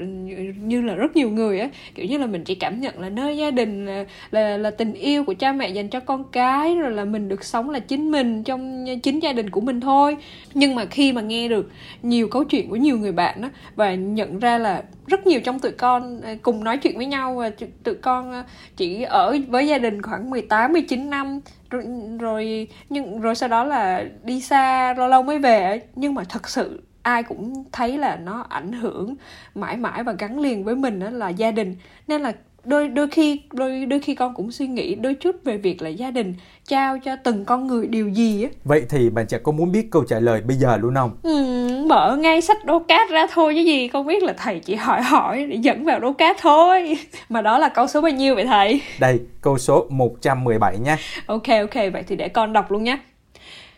như 0.57 0.81
là 0.81 0.95
rất 0.95 1.17
nhiều 1.17 1.31
người 1.31 1.61
á, 1.61 1.69
kiểu 1.95 2.07
như 2.07 2.19
là 2.19 2.27
mình 2.27 2.45
chỉ 2.45 2.55
cảm 2.55 2.81
nhận 2.81 3.01
là 3.01 3.09
nơi 3.09 3.37
gia 3.37 3.51
đình 3.51 3.87
là, 3.87 4.05
là 4.31 4.57
là 4.57 4.71
tình 4.71 4.93
yêu 4.93 5.25
của 5.25 5.35
cha 5.39 5.53
mẹ 5.53 5.69
dành 5.69 5.89
cho 5.89 6.01
con 6.01 6.25
cái 6.33 6.77
rồi 6.77 6.91
là 6.91 7.05
mình 7.05 7.29
được 7.29 7.45
sống 7.45 7.71
là 7.71 7.79
chính 7.79 8.11
mình 8.11 8.45
trong 8.45 8.87
chính 9.03 9.19
gia 9.19 9.33
đình 9.33 9.51
của 9.51 9.61
mình 9.61 9.81
thôi. 9.81 10.17
Nhưng 10.55 10.75
mà 10.75 10.85
khi 10.85 11.13
mà 11.13 11.21
nghe 11.21 11.49
được 11.49 11.71
nhiều 12.03 12.29
câu 12.29 12.45
chuyện 12.45 12.71
của 12.71 12.77
nhiều 12.77 12.99
người 12.99 13.13
bạn 13.13 13.43
á 13.43 13.51
và 13.77 13.95
nhận 13.95 14.39
ra 14.39 14.59
là 14.59 14.83
rất 15.09 15.27
nhiều 15.27 15.41
trong 15.41 15.59
tụi 15.59 15.73
con 15.73 16.21
à, 16.21 16.35
cùng 16.43 16.65
nói 16.65 16.79
chuyện 16.79 16.97
với 16.97 17.07
nhau. 17.07 17.35
Và 17.35 17.51
tụi 17.85 17.95
con 17.95 18.33
à, 18.33 18.45
chỉ 18.77 19.03
ở 19.03 19.39
với 19.49 19.67
gia 19.67 19.79
đình 19.79 20.03
khoảng 20.03 20.31
18 20.31 20.73
19 20.73 21.11
năm. 21.11 21.41
Rồi, 21.71 21.85
rồi 22.21 22.69
nhưng 22.89 23.21
rồi 23.21 23.35
sau 23.35 23.49
đó 23.49 23.65
là 23.65 24.05
đi 24.25 24.41
xa 24.41 24.95
lâu 24.95 25.09
lâu 25.09 25.23
mới 25.23 25.39
về 25.39 25.83
nhưng 25.95 26.15
mà 26.15 26.25
thật 26.29 26.49
sự 26.49 26.83
ai 27.03 27.23
cũng 27.23 27.65
thấy 27.73 27.99
là 27.99 28.17
nó 28.17 28.47
ảnh 28.49 28.73
hưởng 28.73 29.15
mãi 29.55 29.77
mãi 29.77 30.03
và 30.03 30.13
gắn 30.19 30.41
liền 30.41 30.65
với 30.65 30.77
mình 30.77 31.01
đó 31.01 31.11
là 31.11 31.29
gia 31.29 31.51
đình. 31.51 31.77
Nên 32.07 32.21
là 32.21 32.33
đôi 32.65 32.89
đôi 32.89 33.09
khi 33.09 33.41
đôi 33.53 33.87
đôi 33.87 34.01
khi 34.01 34.15
con 34.15 34.35
cũng 34.35 34.53
suy 34.53 34.67
nghĩ 34.67 34.95
đôi 34.95 35.15
chút 35.15 35.37
về 35.45 35.57
việc 35.57 35.83
là 35.83 35.89
gia 35.89 36.11
đình 36.11 36.35
trao 36.67 36.99
cho 36.99 37.17
từng 37.25 37.45
con 37.45 37.67
người 37.67 37.87
điều 37.87 38.09
gì 38.09 38.43
á. 38.43 38.49
Vậy 38.65 38.83
thì 38.89 39.11
bạn 39.11 39.27
trẻ 39.27 39.39
có 39.39 39.53
muốn 39.53 39.73
biết 39.73 39.89
câu 39.91 40.05
trả 40.09 40.21
lời 40.21 40.41
bây 40.41 40.57
giờ 40.57 40.77
luôn 40.77 40.95
không? 40.95 41.17
Ừ, 41.23 41.69
mở 41.87 42.17
ngay 42.17 42.41
sách 42.41 42.65
đố 42.65 42.79
cát 42.79 43.11
ra 43.11 43.27
thôi 43.33 43.55
chứ 43.57 43.61
gì. 43.61 43.89
Con 43.89 44.07
biết 44.07 44.23
là 44.23 44.33
thầy 44.33 44.61
chỉ 44.61 44.75
hỏi 44.75 45.03
hỏi 45.03 45.47
để 45.47 45.57
dẫn 45.57 45.85
vào 45.85 46.01
đố 46.01 46.13
cát 46.13 46.37
thôi. 46.41 46.99
Mà 47.29 47.43
đó 47.43 47.59
là 47.59 47.69
câu 47.69 47.87
số 47.87 48.01
bao 48.01 48.13
nhiêu 48.13 48.35
vậy 48.35 48.45
thầy? 48.45 48.81
Đây 49.01 49.21
câu 49.41 49.59
số 49.59 49.87
117 49.91 50.79
nhé. 50.79 50.97
Ok 51.27 51.49
ok 51.49 51.75
vậy 51.93 52.03
thì 52.07 52.17
để 52.17 52.29
con 52.29 52.53
đọc 52.53 52.71
luôn 52.71 52.85
nhé. 52.85 52.99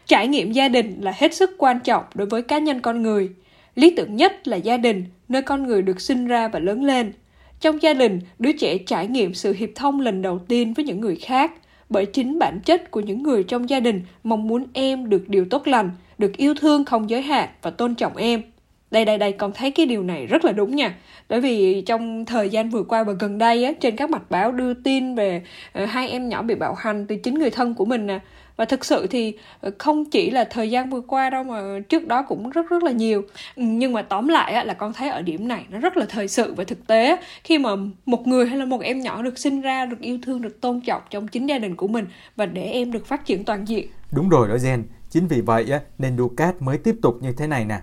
Trải 0.06 0.28
nghiệm 0.28 0.52
gia 0.52 0.68
đình 0.68 1.00
là 1.00 1.12
hết 1.16 1.34
sức 1.34 1.50
quan 1.58 1.80
trọng 1.80 2.04
đối 2.14 2.26
với 2.26 2.42
cá 2.42 2.58
nhân 2.58 2.80
con 2.80 3.02
người. 3.02 3.30
Lý 3.74 3.94
tưởng 3.96 4.16
nhất 4.16 4.48
là 4.48 4.56
gia 4.56 4.76
đình 4.76 5.04
nơi 5.28 5.42
con 5.42 5.66
người 5.66 5.82
được 5.82 6.00
sinh 6.00 6.26
ra 6.26 6.48
và 6.48 6.58
lớn 6.58 6.84
lên 6.84 7.12
trong 7.60 7.82
gia 7.82 7.94
đình, 7.94 8.20
đứa 8.38 8.52
trẻ 8.52 8.78
trải 8.78 9.06
nghiệm 9.06 9.34
sự 9.34 9.52
hiệp 9.52 9.70
thông 9.74 10.00
lần 10.00 10.22
đầu 10.22 10.38
tiên 10.38 10.74
với 10.74 10.84
những 10.84 11.00
người 11.00 11.16
khác, 11.16 11.52
bởi 11.88 12.06
chính 12.06 12.38
bản 12.38 12.60
chất 12.64 12.90
của 12.90 13.00
những 13.00 13.22
người 13.22 13.42
trong 13.42 13.70
gia 13.70 13.80
đình 13.80 14.02
mong 14.24 14.48
muốn 14.48 14.66
em 14.72 15.08
được 15.08 15.28
điều 15.28 15.44
tốt 15.44 15.66
lành, 15.66 15.90
được 16.18 16.36
yêu 16.36 16.54
thương 16.54 16.84
không 16.84 17.10
giới 17.10 17.22
hạn 17.22 17.48
và 17.62 17.70
tôn 17.70 17.94
trọng 17.94 18.16
em. 18.16 18.42
Đây 18.90 19.04
đây 19.04 19.18
đây, 19.18 19.32
con 19.32 19.52
thấy 19.54 19.70
cái 19.70 19.86
điều 19.86 20.02
này 20.02 20.26
rất 20.26 20.44
là 20.44 20.52
đúng 20.52 20.76
nha. 20.76 20.94
Bởi 21.28 21.40
vì 21.40 21.82
trong 21.86 22.24
thời 22.24 22.48
gian 22.48 22.70
vừa 22.70 22.82
qua 22.82 23.04
và 23.04 23.12
gần 23.12 23.38
đây 23.38 23.64
á, 23.64 23.72
trên 23.80 23.96
các 23.96 24.10
mặt 24.10 24.30
báo 24.30 24.52
đưa 24.52 24.74
tin 24.74 25.14
về 25.14 25.42
ờ, 25.72 25.84
hai 25.84 26.10
em 26.10 26.28
nhỏ 26.28 26.42
bị 26.42 26.54
bạo 26.54 26.74
hành 26.74 27.06
từ 27.06 27.16
chính 27.16 27.34
người 27.34 27.50
thân 27.50 27.74
của 27.74 27.84
mình 27.84 28.06
nè 28.06 28.18
và 28.60 28.66
thực 28.66 28.84
sự 28.84 29.06
thì 29.06 29.36
ờ, 29.60 29.70
không 29.78 30.10
chỉ 30.10 30.30
là 30.30 30.44
thời 30.44 30.70
gian 30.70 30.90
vừa 30.90 31.00
qua 31.00 31.30
đâu 31.30 31.44
mà 31.44 31.80
trước 31.88 32.06
đó 32.06 32.22
cũng 32.22 32.50
rất 32.50 32.70
rất 32.70 32.82
là 32.82 32.90
nhiều. 32.92 33.22
Ừ, 33.56 33.62
nhưng 33.66 33.92
mà 33.92 34.02
tóm 34.02 34.28
lại 34.28 34.66
là 34.66 34.74
con 34.74 34.92
thấy 34.92 35.08
ở 35.08 35.22
điểm 35.22 35.48
này 35.48 35.66
nó 35.70 35.78
rất 35.78 35.96
là 35.96 36.06
thời 36.08 36.28
sự 36.28 36.54
và 36.54 36.64
thực 36.64 36.86
tế 36.86 37.16
khi 37.44 37.58
mà 37.58 37.70
một 38.06 38.26
người 38.26 38.46
hay 38.46 38.58
là 38.58 38.64
một 38.64 38.80
em 38.80 39.00
nhỏ 39.00 39.22
được 39.22 39.38
sinh 39.38 39.60
ra, 39.60 39.86
được 39.86 40.00
yêu 40.00 40.18
thương, 40.22 40.42
được 40.42 40.60
tôn 40.60 40.80
trọng 40.80 41.02
trong 41.10 41.28
chính 41.28 41.46
gia 41.46 41.58
đình 41.58 41.76
của 41.76 41.88
mình 41.88 42.06
và 42.36 42.46
để 42.46 42.62
em 42.62 42.92
được 42.92 43.06
phát 43.06 43.24
triển 43.26 43.44
toàn 43.44 43.68
diện. 43.68 43.88
Đúng 44.12 44.28
rồi 44.28 44.48
đó 44.48 44.56
Gen. 44.62 44.84
Chính 45.10 45.26
vì 45.26 45.40
vậy 45.40 45.66
nên 45.98 46.18
Ducat 46.18 46.62
mới 46.62 46.78
tiếp 46.78 46.96
tục 47.02 47.18
như 47.20 47.32
thế 47.32 47.46
này 47.46 47.64
nè. 47.64 47.80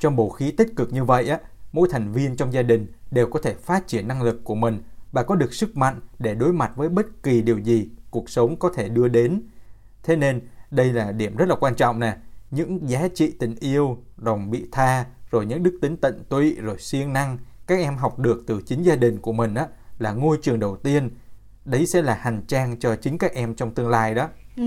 Trong 0.00 0.16
bầu 0.16 0.30
khí 0.30 0.50
tích 0.50 0.68
cực 0.76 0.92
như 0.92 1.04
vậy 1.04 1.28
á, 1.28 1.38
mỗi 1.72 1.88
thành 1.90 2.12
viên 2.12 2.36
trong 2.36 2.52
gia 2.52 2.62
đình 2.62 2.86
đều 3.10 3.26
có 3.26 3.40
thể 3.42 3.54
phát 3.54 3.86
triển 3.86 4.08
năng 4.08 4.22
lực 4.22 4.44
của 4.44 4.54
mình 4.54 4.78
và 5.12 5.22
có 5.22 5.34
được 5.34 5.54
sức 5.54 5.76
mạnh 5.76 6.00
để 6.18 6.34
đối 6.34 6.52
mặt 6.52 6.72
với 6.76 6.88
bất 6.88 7.22
kỳ 7.22 7.42
điều 7.42 7.58
gì 7.58 7.88
cuộc 8.10 8.30
sống 8.30 8.56
có 8.56 8.70
thể 8.74 8.88
đưa 8.88 9.08
đến. 9.08 9.42
Thế 10.04 10.16
nên 10.16 10.40
đây 10.70 10.92
là 10.92 11.12
điểm 11.12 11.36
rất 11.36 11.48
là 11.48 11.54
quan 11.54 11.74
trọng 11.74 12.00
nè. 12.00 12.16
Những 12.50 12.88
giá 12.88 13.08
trị 13.14 13.32
tình 13.38 13.54
yêu, 13.60 13.98
lòng 14.16 14.50
bị 14.50 14.64
tha, 14.72 15.04
rồi 15.30 15.46
những 15.46 15.62
đức 15.62 15.78
tính 15.82 15.96
tận 15.96 16.24
tụy, 16.28 16.54
rồi 16.54 16.78
siêng 16.78 17.12
năng 17.12 17.38
các 17.66 17.78
em 17.78 17.96
học 17.96 18.18
được 18.18 18.44
từ 18.46 18.62
chính 18.66 18.82
gia 18.82 18.96
đình 18.96 19.18
của 19.18 19.32
mình 19.32 19.54
á 19.54 19.66
là 19.98 20.12
ngôi 20.12 20.38
trường 20.42 20.60
đầu 20.60 20.76
tiên. 20.76 21.10
Đấy 21.64 21.86
sẽ 21.86 22.02
là 22.02 22.14
hành 22.14 22.42
trang 22.46 22.76
cho 22.78 22.96
chính 22.96 23.18
các 23.18 23.34
em 23.34 23.54
trong 23.54 23.74
tương 23.74 23.88
lai 23.88 24.14
đó. 24.14 24.28
Ừ, 24.56 24.62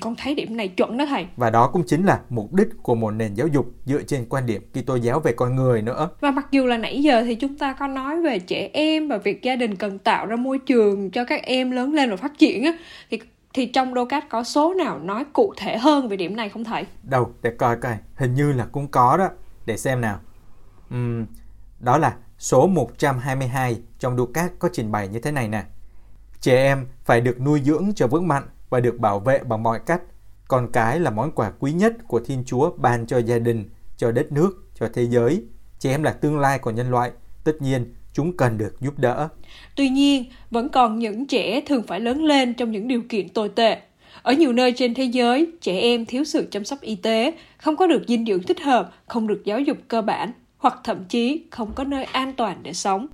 con 0.00 0.14
thấy 0.18 0.34
điểm 0.34 0.56
này 0.56 0.68
chuẩn 0.68 0.98
đó 0.98 1.06
thầy. 1.06 1.26
Và 1.36 1.50
đó 1.50 1.70
cũng 1.72 1.82
chính 1.86 2.04
là 2.04 2.20
mục 2.28 2.54
đích 2.54 2.68
của 2.82 2.94
một 2.94 3.10
nền 3.10 3.34
giáo 3.34 3.46
dục 3.46 3.66
dựa 3.84 4.02
trên 4.02 4.26
quan 4.28 4.46
điểm 4.46 4.62
Kitô 4.72 4.96
giáo 4.96 5.20
về 5.20 5.32
con 5.32 5.56
người 5.56 5.82
nữa. 5.82 6.10
Và 6.20 6.30
mặc 6.30 6.46
dù 6.50 6.66
là 6.66 6.78
nãy 6.78 7.02
giờ 7.02 7.22
thì 7.22 7.34
chúng 7.34 7.58
ta 7.58 7.72
có 7.72 7.86
nói 7.86 8.22
về 8.22 8.38
trẻ 8.38 8.70
em 8.72 9.08
và 9.08 9.18
việc 9.18 9.42
gia 9.42 9.56
đình 9.56 9.76
cần 9.76 9.98
tạo 9.98 10.26
ra 10.26 10.36
môi 10.36 10.58
trường 10.58 11.10
cho 11.10 11.24
các 11.24 11.42
em 11.42 11.70
lớn 11.70 11.94
lên 11.94 12.10
và 12.10 12.16
phát 12.16 12.38
triển 12.38 12.64
á 12.64 12.72
thì 13.10 13.20
thì 13.54 13.66
trong 13.66 13.94
đô 13.94 14.08
có 14.30 14.44
số 14.44 14.74
nào 14.74 14.98
nói 14.98 15.24
cụ 15.32 15.54
thể 15.56 15.78
hơn 15.78 16.08
về 16.08 16.16
điểm 16.16 16.36
này 16.36 16.48
không 16.48 16.64
thầy? 16.64 16.86
Đâu, 17.02 17.32
để 17.42 17.50
coi 17.58 17.76
coi, 17.76 17.96
hình 18.14 18.34
như 18.34 18.52
là 18.52 18.66
cũng 18.72 18.88
có 18.88 19.16
đó. 19.16 19.28
Để 19.66 19.76
xem 19.76 20.00
nào. 20.00 20.20
Uhm, 20.94 21.26
đó 21.80 21.98
là 21.98 22.16
số 22.38 22.66
122 22.66 23.82
trong 23.98 24.16
đô 24.16 24.28
có 24.58 24.68
trình 24.72 24.92
bày 24.92 25.08
như 25.08 25.20
thế 25.20 25.32
này 25.32 25.48
nè. 25.48 25.64
Trẻ 26.40 26.56
em 26.56 26.86
phải 27.04 27.20
được 27.20 27.40
nuôi 27.40 27.60
dưỡng 27.64 27.92
cho 27.96 28.06
vững 28.06 28.28
mạnh 28.28 28.48
và 28.70 28.80
được 28.80 28.98
bảo 28.98 29.20
vệ 29.20 29.38
bằng 29.38 29.62
mọi 29.62 29.80
cách. 29.86 30.02
Con 30.48 30.72
cái 30.72 31.00
là 31.00 31.10
món 31.10 31.32
quà 31.32 31.50
quý 31.58 31.72
nhất 31.72 31.92
của 32.08 32.20
Thiên 32.20 32.44
Chúa 32.46 32.70
ban 32.76 33.06
cho 33.06 33.18
gia 33.18 33.38
đình, 33.38 33.70
cho 33.96 34.12
đất 34.12 34.32
nước, 34.32 34.50
cho 34.74 34.88
thế 34.94 35.06
giới. 35.06 35.44
Trẻ 35.78 35.90
em 35.90 36.02
là 36.02 36.12
tương 36.12 36.38
lai 36.38 36.58
của 36.58 36.70
nhân 36.70 36.90
loại. 36.90 37.12
Tất 37.44 37.62
nhiên, 37.62 37.94
chúng 38.12 38.36
cần 38.36 38.58
được 38.58 38.80
giúp 38.80 38.98
đỡ. 38.98 39.28
Tuy 39.76 39.88
nhiên, 39.88 40.24
vẫn 40.50 40.68
còn 40.68 40.98
những 40.98 41.26
trẻ 41.26 41.60
thường 41.60 41.82
phải 41.86 42.00
lớn 42.00 42.24
lên 42.24 42.54
trong 42.54 42.72
những 42.72 42.88
điều 42.88 43.02
kiện 43.08 43.28
tồi 43.28 43.48
tệ. 43.48 43.80
Ở 44.22 44.32
nhiều 44.32 44.52
nơi 44.52 44.72
trên 44.72 44.94
thế 44.94 45.04
giới, 45.04 45.46
trẻ 45.60 45.80
em 45.80 46.06
thiếu 46.06 46.24
sự 46.24 46.48
chăm 46.50 46.64
sóc 46.64 46.80
y 46.80 46.96
tế, 46.96 47.34
không 47.58 47.76
có 47.76 47.86
được 47.86 48.02
dinh 48.08 48.26
dưỡng 48.26 48.42
thích 48.42 48.60
hợp, 48.60 48.92
không 49.06 49.26
được 49.26 49.42
giáo 49.44 49.60
dục 49.60 49.76
cơ 49.88 50.02
bản, 50.02 50.32
hoặc 50.56 50.80
thậm 50.84 51.04
chí 51.04 51.46
không 51.50 51.72
có 51.74 51.84
nơi 51.84 52.04
an 52.04 52.32
toàn 52.36 52.58
để 52.62 52.72
sống. 52.72 53.06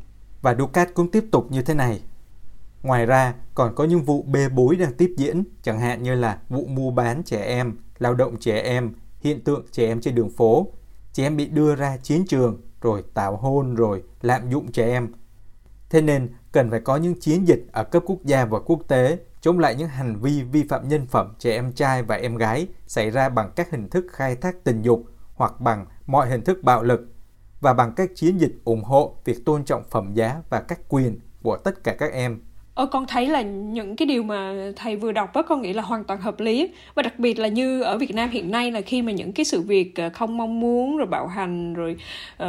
Và 0.42 0.54
Ducat 0.54 0.94
cũng 0.94 1.10
tiếp 1.10 1.24
tục 1.30 1.52
như 1.52 1.62
thế 1.62 1.74
này. 1.74 2.00
Ngoài 2.82 3.06
ra, 3.06 3.34
còn 3.54 3.74
có 3.74 3.84
những 3.84 4.02
vụ 4.02 4.22
bê 4.22 4.48
bối 4.48 4.76
đang 4.76 4.92
tiếp 4.92 5.14
diễn, 5.16 5.44
chẳng 5.62 5.80
hạn 5.80 6.02
như 6.02 6.14
là 6.14 6.38
vụ 6.48 6.66
mua 6.66 6.90
bán 6.90 7.22
trẻ 7.22 7.44
em, 7.44 7.76
lao 7.98 8.14
động 8.14 8.36
trẻ 8.40 8.60
em, 8.60 8.92
hiện 9.20 9.40
tượng 9.40 9.66
trẻ 9.72 9.86
em 9.86 10.00
trên 10.00 10.14
đường 10.14 10.30
phố, 10.30 10.68
chị 11.14 11.22
em 11.22 11.36
bị 11.36 11.46
đưa 11.46 11.74
ra 11.74 11.96
chiến 11.96 12.24
trường, 12.26 12.60
rồi 12.80 13.04
tạo 13.14 13.36
hôn, 13.36 13.74
rồi 13.74 14.02
lạm 14.22 14.50
dụng 14.50 14.72
trẻ 14.72 14.88
em. 14.88 15.08
Thế 15.90 16.00
nên 16.00 16.28
cần 16.52 16.70
phải 16.70 16.80
có 16.80 16.96
những 16.96 17.20
chiến 17.20 17.48
dịch 17.48 17.66
ở 17.72 17.84
cấp 17.84 18.02
quốc 18.06 18.18
gia 18.24 18.44
và 18.44 18.58
quốc 18.58 18.80
tế 18.88 19.18
chống 19.40 19.58
lại 19.58 19.74
những 19.74 19.88
hành 19.88 20.16
vi 20.20 20.42
vi 20.42 20.64
phạm 20.68 20.88
nhân 20.88 21.06
phẩm 21.06 21.34
trẻ 21.38 21.54
em 21.54 21.72
trai 21.72 22.02
và 22.02 22.16
em 22.16 22.36
gái 22.36 22.66
xảy 22.86 23.10
ra 23.10 23.28
bằng 23.28 23.50
các 23.56 23.70
hình 23.70 23.88
thức 23.88 24.06
khai 24.12 24.36
thác 24.36 24.64
tình 24.64 24.82
dục 24.82 25.04
hoặc 25.34 25.60
bằng 25.60 25.86
mọi 26.06 26.28
hình 26.28 26.44
thức 26.44 26.62
bạo 26.62 26.82
lực 26.82 27.00
và 27.60 27.72
bằng 27.72 27.92
các 27.96 28.10
chiến 28.14 28.38
dịch 28.38 28.52
ủng 28.64 28.84
hộ 28.84 29.16
việc 29.24 29.44
tôn 29.44 29.64
trọng 29.64 29.84
phẩm 29.90 30.14
giá 30.14 30.42
và 30.48 30.60
các 30.60 30.80
quyền 30.88 31.18
của 31.42 31.56
tất 31.56 31.84
cả 31.84 31.94
các 31.98 32.12
em. 32.12 32.40
Ờ, 32.74 32.86
con 32.86 33.06
thấy 33.06 33.26
là 33.26 33.42
những 33.42 33.96
cái 33.96 34.06
điều 34.06 34.22
mà 34.22 34.54
thầy 34.76 34.96
vừa 34.96 35.12
đọc 35.12 35.34
á 35.34 35.42
con 35.48 35.62
nghĩ 35.62 35.72
là 35.72 35.82
hoàn 35.82 36.04
toàn 36.04 36.20
hợp 36.20 36.40
lý 36.40 36.68
và 36.94 37.02
đặc 37.02 37.18
biệt 37.18 37.38
là 37.38 37.48
như 37.48 37.82
ở 37.82 37.98
Việt 37.98 38.14
Nam 38.14 38.30
hiện 38.30 38.50
nay 38.50 38.72
là 38.72 38.80
khi 38.80 39.02
mà 39.02 39.12
những 39.12 39.32
cái 39.32 39.44
sự 39.44 39.60
việc 39.60 39.96
ờ, 39.96 40.10
không 40.14 40.36
mong 40.36 40.60
muốn 40.60 40.96
rồi 40.96 41.06
bạo 41.06 41.26
hành 41.26 41.74
rồi 41.74 41.96
uh, 42.42 42.46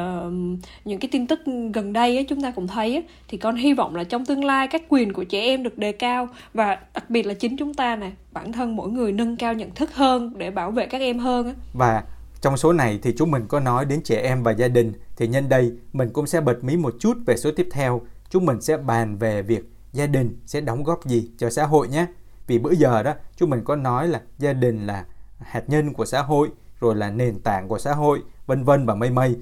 những 0.86 1.00
cái 1.00 1.10
tin 1.12 1.28
tức 1.28 1.40
gần 1.74 1.94
đây 1.94 2.18
á 2.18 2.24
chúng 2.30 2.42
ta 2.42 2.52
cũng 2.52 2.68
thấy 2.68 2.96
á, 2.96 3.02
thì 3.28 3.38
con 3.38 3.56
hy 3.56 3.74
vọng 3.74 3.96
là 3.96 4.04
trong 4.04 4.26
tương 4.26 4.44
lai 4.44 4.68
các 4.68 4.82
quyền 4.90 5.14
của 5.14 5.24
trẻ 5.24 5.42
em 5.42 5.64
được 5.64 5.78
đề 5.78 5.92
cao 5.92 6.28
và 6.54 6.78
đặc 6.94 7.10
biệt 7.10 7.26
là 7.26 7.34
chính 7.34 7.58
chúng 7.58 7.74
ta 7.74 7.96
nè 7.96 8.12
bản 8.32 8.52
thân 8.52 8.76
mỗi 8.76 8.90
người 8.90 9.12
nâng 9.12 9.38
cao 9.38 9.54
nhận 9.54 9.72
thức 9.72 9.96
hơn 9.96 10.34
để 10.38 10.52
bảo 10.52 10.72
vệ 10.72 10.86
các 10.86 11.02
em 11.02 11.20
hơn 11.20 11.48
á. 11.48 11.54
Và 11.74 12.04
trong 12.42 12.58
số 12.58 12.74
này 12.74 13.00
thì 13.02 13.14
chúng 13.18 13.32
mình 13.32 13.44
có 13.48 13.60
nói 13.60 13.86
đến 13.86 14.02
trẻ 14.04 14.22
em 14.22 14.44
và 14.44 14.52
gia 14.52 14.68
đình 14.68 14.94
thì 15.18 15.28
nhân 15.28 15.50
đây 15.50 15.72
mình 15.94 16.10
cũng 16.14 16.28
sẽ 16.28 16.42
bật 16.42 16.64
mí 16.64 16.78
một 16.78 16.94
chút 17.00 17.18
về 17.26 17.38
số 17.38 17.52
tiếp 17.56 17.68
theo. 17.72 18.02
Chúng 18.30 18.46
mình 18.46 18.62
sẽ 18.62 18.78
bàn 18.78 19.18
về 19.18 19.42
việc 19.42 19.75
gia 19.96 20.08
đình 20.08 20.40
sẽ 20.46 20.62
đóng 20.62 20.84
góp 20.84 21.06
gì 21.06 21.30
cho 21.38 21.50
xã 21.50 21.66
hội 21.66 21.88
nhé. 21.88 22.06
Vì 22.48 22.60
bữa 22.60 22.72
giờ 22.72 23.04
đó 23.04 23.14
chúng 23.36 23.50
mình 23.50 23.62
có 23.64 23.76
nói 23.76 24.08
là 24.08 24.22
gia 24.38 24.54
đình 24.54 24.88
là 24.88 25.06
hạt 25.40 25.64
nhân 25.68 25.94
của 25.94 26.06
xã 26.06 26.22
hội, 26.22 26.50
rồi 26.80 26.96
là 26.96 27.10
nền 27.10 27.40
tảng 27.40 27.68
của 27.68 27.78
xã 27.78 27.94
hội, 27.94 28.20
vân 28.46 28.64
vân 28.64 28.86
và 28.86 28.96
mây 28.96 29.10
mây. 29.10 29.36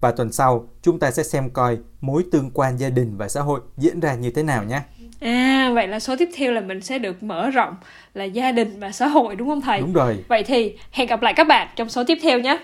Và 0.00 0.10
tuần 0.10 0.32
sau 0.32 0.68
chúng 0.82 0.98
ta 0.98 1.10
sẽ 1.10 1.22
xem 1.22 1.50
coi 1.50 1.78
mối 2.00 2.24
tương 2.32 2.50
quan 2.50 2.76
gia 2.76 2.90
đình 2.90 3.16
và 3.16 3.28
xã 3.28 3.40
hội 3.40 3.60
diễn 3.76 4.00
ra 4.00 4.14
như 4.14 4.30
thế 4.30 4.42
nào 4.42 4.64
nhé. 4.64 4.80
À, 5.20 5.70
vậy 5.74 5.88
là 5.88 6.00
số 6.00 6.16
tiếp 6.18 6.28
theo 6.36 6.52
là 6.52 6.60
mình 6.60 6.80
sẽ 6.80 6.98
được 6.98 7.22
mở 7.22 7.50
rộng 7.50 7.76
là 8.14 8.24
gia 8.24 8.52
đình 8.52 8.80
và 8.80 8.92
xã 8.92 9.06
hội 9.06 9.36
đúng 9.36 9.48
không 9.48 9.60
thầy? 9.60 9.80
Đúng 9.80 9.92
rồi. 9.92 10.24
Vậy 10.28 10.42
thì 10.42 10.76
hẹn 10.90 11.08
gặp 11.08 11.22
lại 11.22 11.34
các 11.36 11.46
bạn 11.48 11.68
trong 11.76 11.88
số 11.88 12.04
tiếp 12.06 12.18
theo 12.22 12.38
nhé. 12.38 12.58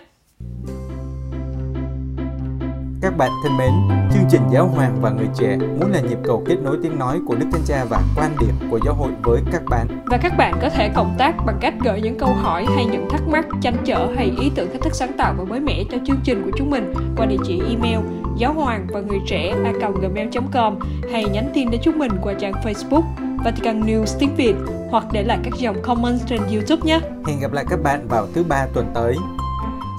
Các 3.03 3.17
bạn 3.17 3.31
thân 3.43 3.57
mến, 3.57 3.71
chương 4.13 4.23
trình 4.31 4.43
Giáo 4.53 4.67
hoàng 4.67 4.97
và 5.01 5.11
người 5.11 5.29
trẻ 5.39 5.57
muốn 5.57 5.93
là 5.93 6.01
nhịp 6.01 6.19
cầu 6.25 6.43
kết 6.47 6.57
nối 6.63 6.79
tiếng 6.83 6.99
nói 6.99 7.21
của 7.27 7.35
Đức 7.35 7.47
Thánh 7.53 7.63
Cha 7.67 7.85
và 7.91 8.03
quan 8.17 8.37
điểm 8.41 8.71
của 8.71 8.81
giáo 8.85 8.95
hội 8.95 9.11
với 9.23 9.41
các 9.53 9.63
bạn. 9.71 9.87
Và 10.07 10.17
các 10.17 10.37
bạn 10.39 10.59
có 10.63 10.71
thể 10.71 10.91
cộng 10.95 11.15
tác 11.19 11.35
bằng 11.47 11.59
cách 11.61 11.75
gửi 11.85 12.01
những 12.01 12.19
câu 12.19 12.35
hỏi 12.35 12.67
hay 12.77 12.85
những 12.85 13.09
thắc 13.11 13.29
mắc, 13.29 13.47
tranh 13.61 13.77
trở 13.85 14.09
hay 14.17 14.33
ý 14.41 14.51
tưởng 14.55 14.73
thách 14.73 14.83
thức 14.83 14.95
sáng 14.95 15.13
tạo 15.19 15.35
và 15.39 15.45
mới 15.45 15.61
mẻ 15.61 15.85
cho 15.91 15.99
chương 16.07 16.21
trình 16.25 16.43
của 16.45 16.51
chúng 16.57 16.71
mình 16.71 16.95
qua 17.17 17.27
địa 17.27 17.37
chỉ 17.47 17.63
email 17.69 17.99
giáo 18.37 18.53
hoàng 18.53 18.87
và 18.93 19.01
người 19.01 19.21
trẻ 19.27 19.55
a 19.65 19.73
gmail.com 20.01 20.79
hay 21.13 21.25
nhắn 21.25 21.51
tin 21.55 21.71
đến 21.71 21.81
chúng 21.85 21.99
mình 21.99 22.13
qua 22.23 22.35
trang 22.35 22.53
Facebook 22.53 23.03
Vatican 23.45 23.83
News 23.83 24.19
tiếng 24.19 24.35
Việt 24.37 24.55
hoặc 24.91 25.05
để 25.13 25.23
lại 25.23 25.39
các 25.45 25.55
dòng 25.59 25.83
comment 25.83 26.21
trên 26.27 26.41
YouTube 26.53 26.83
nhé. 26.85 27.01
Hẹn 27.27 27.41
gặp 27.41 27.53
lại 27.53 27.65
các 27.71 27.83
bạn 27.83 28.09
vào 28.09 28.27
thứ 28.35 28.45
ba 28.49 28.67
tuần 28.75 28.87
tới. 28.95 29.15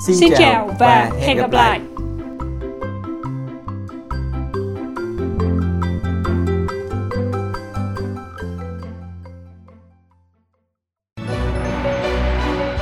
Xin, 0.07 0.15
Xin 0.15 0.33
chào 0.37 0.67
và, 0.67 0.75
và 0.79 1.11
hẹn 1.19 1.37
gặp 1.37 1.51
lại. 1.51 1.79
lại. 1.79 1.90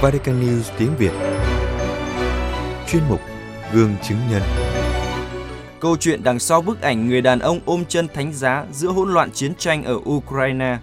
Vatican 0.01 0.41
News 0.41 0.71
tiếng 0.79 0.89
Việt. 0.99 1.11
Chuyên 2.87 3.03
mục 3.09 3.19
Gương 3.73 3.95
chứng 4.03 4.17
nhân. 4.31 4.41
Câu 5.79 5.97
chuyện 5.99 6.23
đằng 6.23 6.39
sau 6.39 6.61
bức 6.61 6.81
ảnh 6.81 7.07
người 7.07 7.21
đàn 7.21 7.39
ông 7.39 7.59
ôm 7.65 7.83
chân 7.87 8.07
thánh 8.13 8.33
giá 8.33 8.65
giữa 8.73 8.87
hỗn 8.87 9.13
loạn 9.13 9.29
chiến 9.33 9.53
tranh 9.57 9.83
ở 9.83 9.99
Ukraine. 10.09 10.77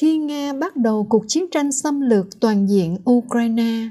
Khi 0.00 0.16
Nga 0.16 0.52
bắt 0.52 0.76
đầu 0.76 1.06
cuộc 1.10 1.24
chiến 1.28 1.44
tranh 1.50 1.72
xâm 1.72 2.00
lược 2.00 2.40
toàn 2.40 2.66
diện 2.68 2.96
Ukraine, 3.10 3.88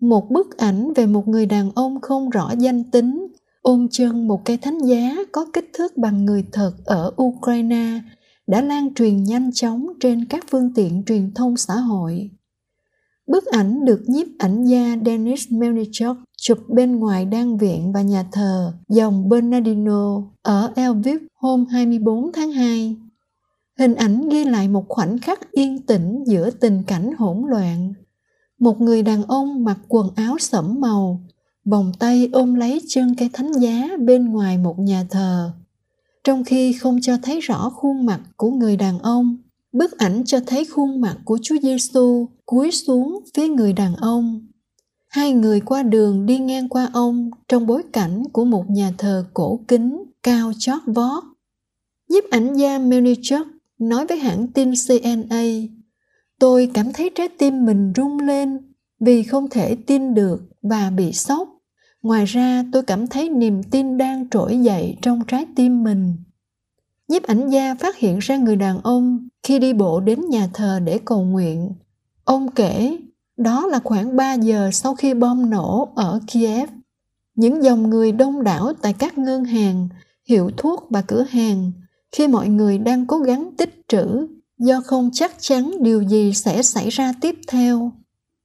một 0.00 0.30
bức 0.30 0.58
ảnh 0.58 0.92
về 0.96 1.06
một 1.06 1.28
người 1.28 1.46
đàn 1.46 1.70
ông 1.74 2.00
không 2.00 2.30
rõ 2.30 2.50
danh 2.58 2.84
tính 2.90 3.26
ôm 3.62 3.88
chân 3.90 4.28
một 4.28 4.44
cây 4.44 4.56
thánh 4.56 4.78
giá 4.78 5.16
có 5.32 5.46
kích 5.52 5.70
thước 5.72 5.96
bằng 5.96 6.24
người 6.24 6.44
thật 6.52 6.72
ở 6.84 7.12
Ukraine 7.22 8.00
đã 8.46 8.60
lan 8.60 8.94
truyền 8.94 9.22
nhanh 9.22 9.52
chóng 9.52 9.86
trên 10.00 10.24
các 10.24 10.44
phương 10.50 10.74
tiện 10.74 11.02
truyền 11.06 11.34
thông 11.34 11.56
xã 11.56 11.74
hội. 11.74 12.30
Bức 13.26 13.46
ảnh 13.46 13.84
được 13.84 14.02
nhiếp 14.06 14.26
ảnh 14.38 14.64
gia 14.64 14.96
Denis 15.06 15.50
Melnichuk 15.50 16.16
chụp 16.36 16.58
bên 16.68 16.96
ngoài 16.96 17.24
đan 17.24 17.56
viện 17.56 17.92
và 17.92 18.02
nhà 18.02 18.24
thờ 18.32 18.72
dòng 18.88 19.28
Bernardino 19.28 20.22
ở 20.42 20.72
Elviv 20.76 21.16
hôm 21.34 21.64
24 21.66 22.32
tháng 22.32 22.52
2. 22.52 22.96
Hình 23.78 23.94
ảnh 23.94 24.28
ghi 24.28 24.44
lại 24.44 24.68
một 24.68 24.84
khoảnh 24.88 25.18
khắc 25.18 25.50
yên 25.50 25.86
tĩnh 25.86 26.24
giữa 26.26 26.50
tình 26.50 26.82
cảnh 26.86 27.12
hỗn 27.18 27.42
loạn. 27.48 27.92
Một 28.58 28.80
người 28.80 29.02
đàn 29.02 29.22
ông 29.22 29.64
mặc 29.64 29.78
quần 29.88 30.06
áo 30.16 30.38
sẫm 30.38 30.80
màu, 30.80 31.20
vòng 31.64 31.92
tay 31.98 32.28
ôm 32.32 32.54
lấy 32.54 32.82
chân 32.88 33.14
cây 33.18 33.30
thánh 33.32 33.52
giá 33.52 33.88
bên 33.98 34.24
ngoài 34.24 34.58
một 34.58 34.78
nhà 34.78 35.04
thờ 35.10 35.50
trong 36.24 36.44
khi 36.44 36.72
không 36.72 37.00
cho 37.00 37.16
thấy 37.22 37.40
rõ 37.40 37.70
khuôn 37.70 38.06
mặt 38.06 38.20
của 38.36 38.50
người 38.50 38.76
đàn 38.76 38.98
ông 38.98 39.36
bức 39.74 39.98
ảnh 39.98 40.22
cho 40.26 40.40
thấy 40.46 40.64
khuôn 40.64 41.00
mặt 41.00 41.16
của 41.24 41.38
Chúa 41.42 41.56
Giêsu 41.62 42.28
cúi 42.46 42.70
xuống 42.70 43.24
phía 43.34 43.48
người 43.48 43.72
đàn 43.72 43.96
ông. 43.96 44.46
Hai 45.08 45.32
người 45.32 45.60
qua 45.60 45.82
đường 45.82 46.26
đi 46.26 46.38
ngang 46.38 46.68
qua 46.68 46.88
ông 46.92 47.30
trong 47.48 47.66
bối 47.66 47.82
cảnh 47.92 48.22
của 48.32 48.44
một 48.44 48.64
nhà 48.70 48.92
thờ 48.98 49.26
cổ 49.34 49.60
kính 49.68 50.04
cao 50.22 50.52
chót 50.58 50.80
vót. 50.86 51.24
Nhiếp 52.08 52.24
ảnh 52.30 52.54
gia 52.54 52.78
Melichuk 52.78 53.46
nói 53.78 54.06
với 54.06 54.18
hãng 54.18 54.46
tin 54.46 54.72
CNA, 54.88 55.44
tôi 56.38 56.70
cảm 56.74 56.92
thấy 56.92 57.10
trái 57.14 57.28
tim 57.28 57.64
mình 57.64 57.92
rung 57.96 58.18
lên 58.18 58.58
vì 59.00 59.22
không 59.22 59.50
thể 59.50 59.76
tin 59.86 60.14
được 60.14 60.42
và 60.62 60.90
bị 60.90 61.12
sốc 61.12 61.53
ngoài 62.04 62.24
ra 62.24 62.64
tôi 62.72 62.82
cảm 62.82 63.06
thấy 63.06 63.28
niềm 63.28 63.62
tin 63.62 63.98
đang 63.98 64.28
trỗi 64.30 64.58
dậy 64.58 64.96
trong 65.02 65.20
trái 65.26 65.46
tim 65.56 65.84
mình 65.84 66.16
nhiếp 67.08 67.22
ảnh 67.22 67.50
gia 67.50 67.74
phát 67.74 67.96
hiện 67.96 68.18
ra 68.18 68.36
người 68.36 68.56
đàn 68.56 68.80
ông 68.82 69.28
khi 69.42 69.58
đi 69.58 69.72
bộ 69.72 70.00
đến 70.00 70.28
nhà 70.28 70.48
thờ 70.52 70.80
để 70.84 71.00
cầu 71.04 71.24
nguyện 71.24 71.72
ông 72.24 72.50
kể 72.50 72.98
đó 73.36 73.66
là 73.66 73.80
khoảng 73.84 74.16
3 74.16 74.34
giờ 74.34 74.70
sau 74.72 74.94
khi 74.94 75.14
bom 75.14 75.50
nổ 75.50 75.92
ở 75.96 76.20
Kiev. 76.26 76.68
Những 77.34 77.64
dòng 77.64 77.90
người 77.90 78.12
đông 78.12 78.42
đảo 78.42 78.72
tại 78.82 78.92
các 78.92 79.18
ngân 79.18 79.44
hàng, 79.44 79.88
hiệu 80.28 80.50
thuốc 80.56 80.86
và 80.90 81.02
cửa 81.02 81.24
hàng 81.30 81.72
khi 82.12 82.28
mọi 82.28 82.48
người 82.48 82.78
đang 82.78 83.06
cố 83.06 83.18
gắng 83.18 83.50
tích 83.58 83.82
trữ 83.88 84.26
do 84.58 84.80
không 84.80 85.10
chắc 85.12 85.32
chắn 85.40 85.72
điều 85.80 86.02
gì 86.02 86.32
sẽ 86.34 86.62
xảy 86.62 86.90
ra 86.90 87.12
tiếp 87.20 87.38
theo. 87.48 87.92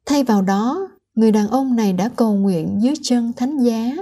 Thay 0.05 0.23
vào 0.23 0.41
đó, 0.41 0.87
người 1.19 1.31
đàn 1.31 1.47
ông 1.47 1.75
này 1.75 1.93
đã 1.93 2.09
cầu 2.15 2.33
nguyện 2.33 2.77
dưới 2.81 2.93
chân 3.01 3.33
thánh 3.33 3.59
giá. 3.59 3.95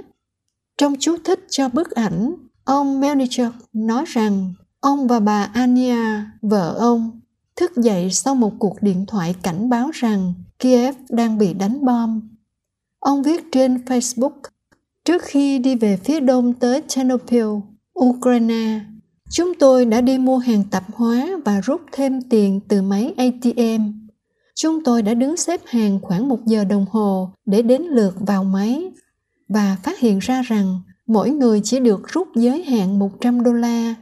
Trong 0.78 0.96
chú 1.00 1.18
thích 1.26 1.46
cho 1.50 1.70
bức 1.70 1.92
ảnh, 1.92 2.36
ông 2.64 3.00
Melnichuk 3.00 3.54
nói 3.74 4.06
rằng 4.08 4.54
ông 4.80 5.08
và 5.08 5.20
bà 5.20 5.44
Ania, 5.44 6.22
vợ 6.42 6.76
ông, 6.80 7.20
thức 7.56 7.78
dậy 7.78 8.12
sau 8.12 8.36
một 8.36 8.54
cuộc 8.60 8.82
điện 8.82 9.06
thoại 9.08 9.36
cảnh 9.44 9.70
báo 9.70 9.90
rằng 9.94 10.34
Kiev 10.60 10.96
đang 11.10 11.38
bị 11.38 11.54
đánh 11.54 11.86
bom. 11.86 12.22
Ông 13.00 13.24
viết 13.24 13.44
trên 13.52 13.78
Facebook, 13.86 14.40
trước 15.06 15.22
khi 15.24 15.60
đi 15.60 15.76
về 15.76 15.98
phía 15.98 16.20
đông 16.20 16.54
tới 16.54 16.82
Chernobyl, 16.88 17.48
Ukraine, 18.00 18.80
chúng 19.30 19.54
tôi 19.60 19.86
đã 19.86 20.02
đi 20.02 20.18
mua 20.18 20.38
hàng 20.38 20.64
tạp 20.72 20.84
hóa 20.94 21.28
và 21.46 21.62
rút 21.62 21.82
thêm 21.92 22.22
tiền 22.22 22.60
từ 22.68 22.82
máy 22.82 23.14
ATM 23.18 24.07
chúng 24.58 24.84
tôi 24.84 25.02
đã 25.02 25.14
đứng 25.14 25.38
xếp 25.38 25.62
hàng 25.66 26.00
khoảng 26.02 26.30
một 26.30 26.46
giờ 26.46 26.64
đồng 26.64 26.86
hồ 26.92 27.30
để 27.46 27.62
đến 27.62 27.82
lượt 27.82 28.16
vào 28.20 28.44
máy 28.44 28.92
và 29.50 29.78
phát 29.84 30.00
hiện 30.00 30.20
ra 30.20 30.42
rằng 30.42 30.82
mỗi 31.08 31.30
người 31.30 31.62
chỉ 31.64 31.80
được 31.80 32.08
rút 32.08 32.28
giới 32.36 32.64
hạn 32.64 33.00
100 33.00 33.44
đô 33.44 33.54
la. 33.54 33.96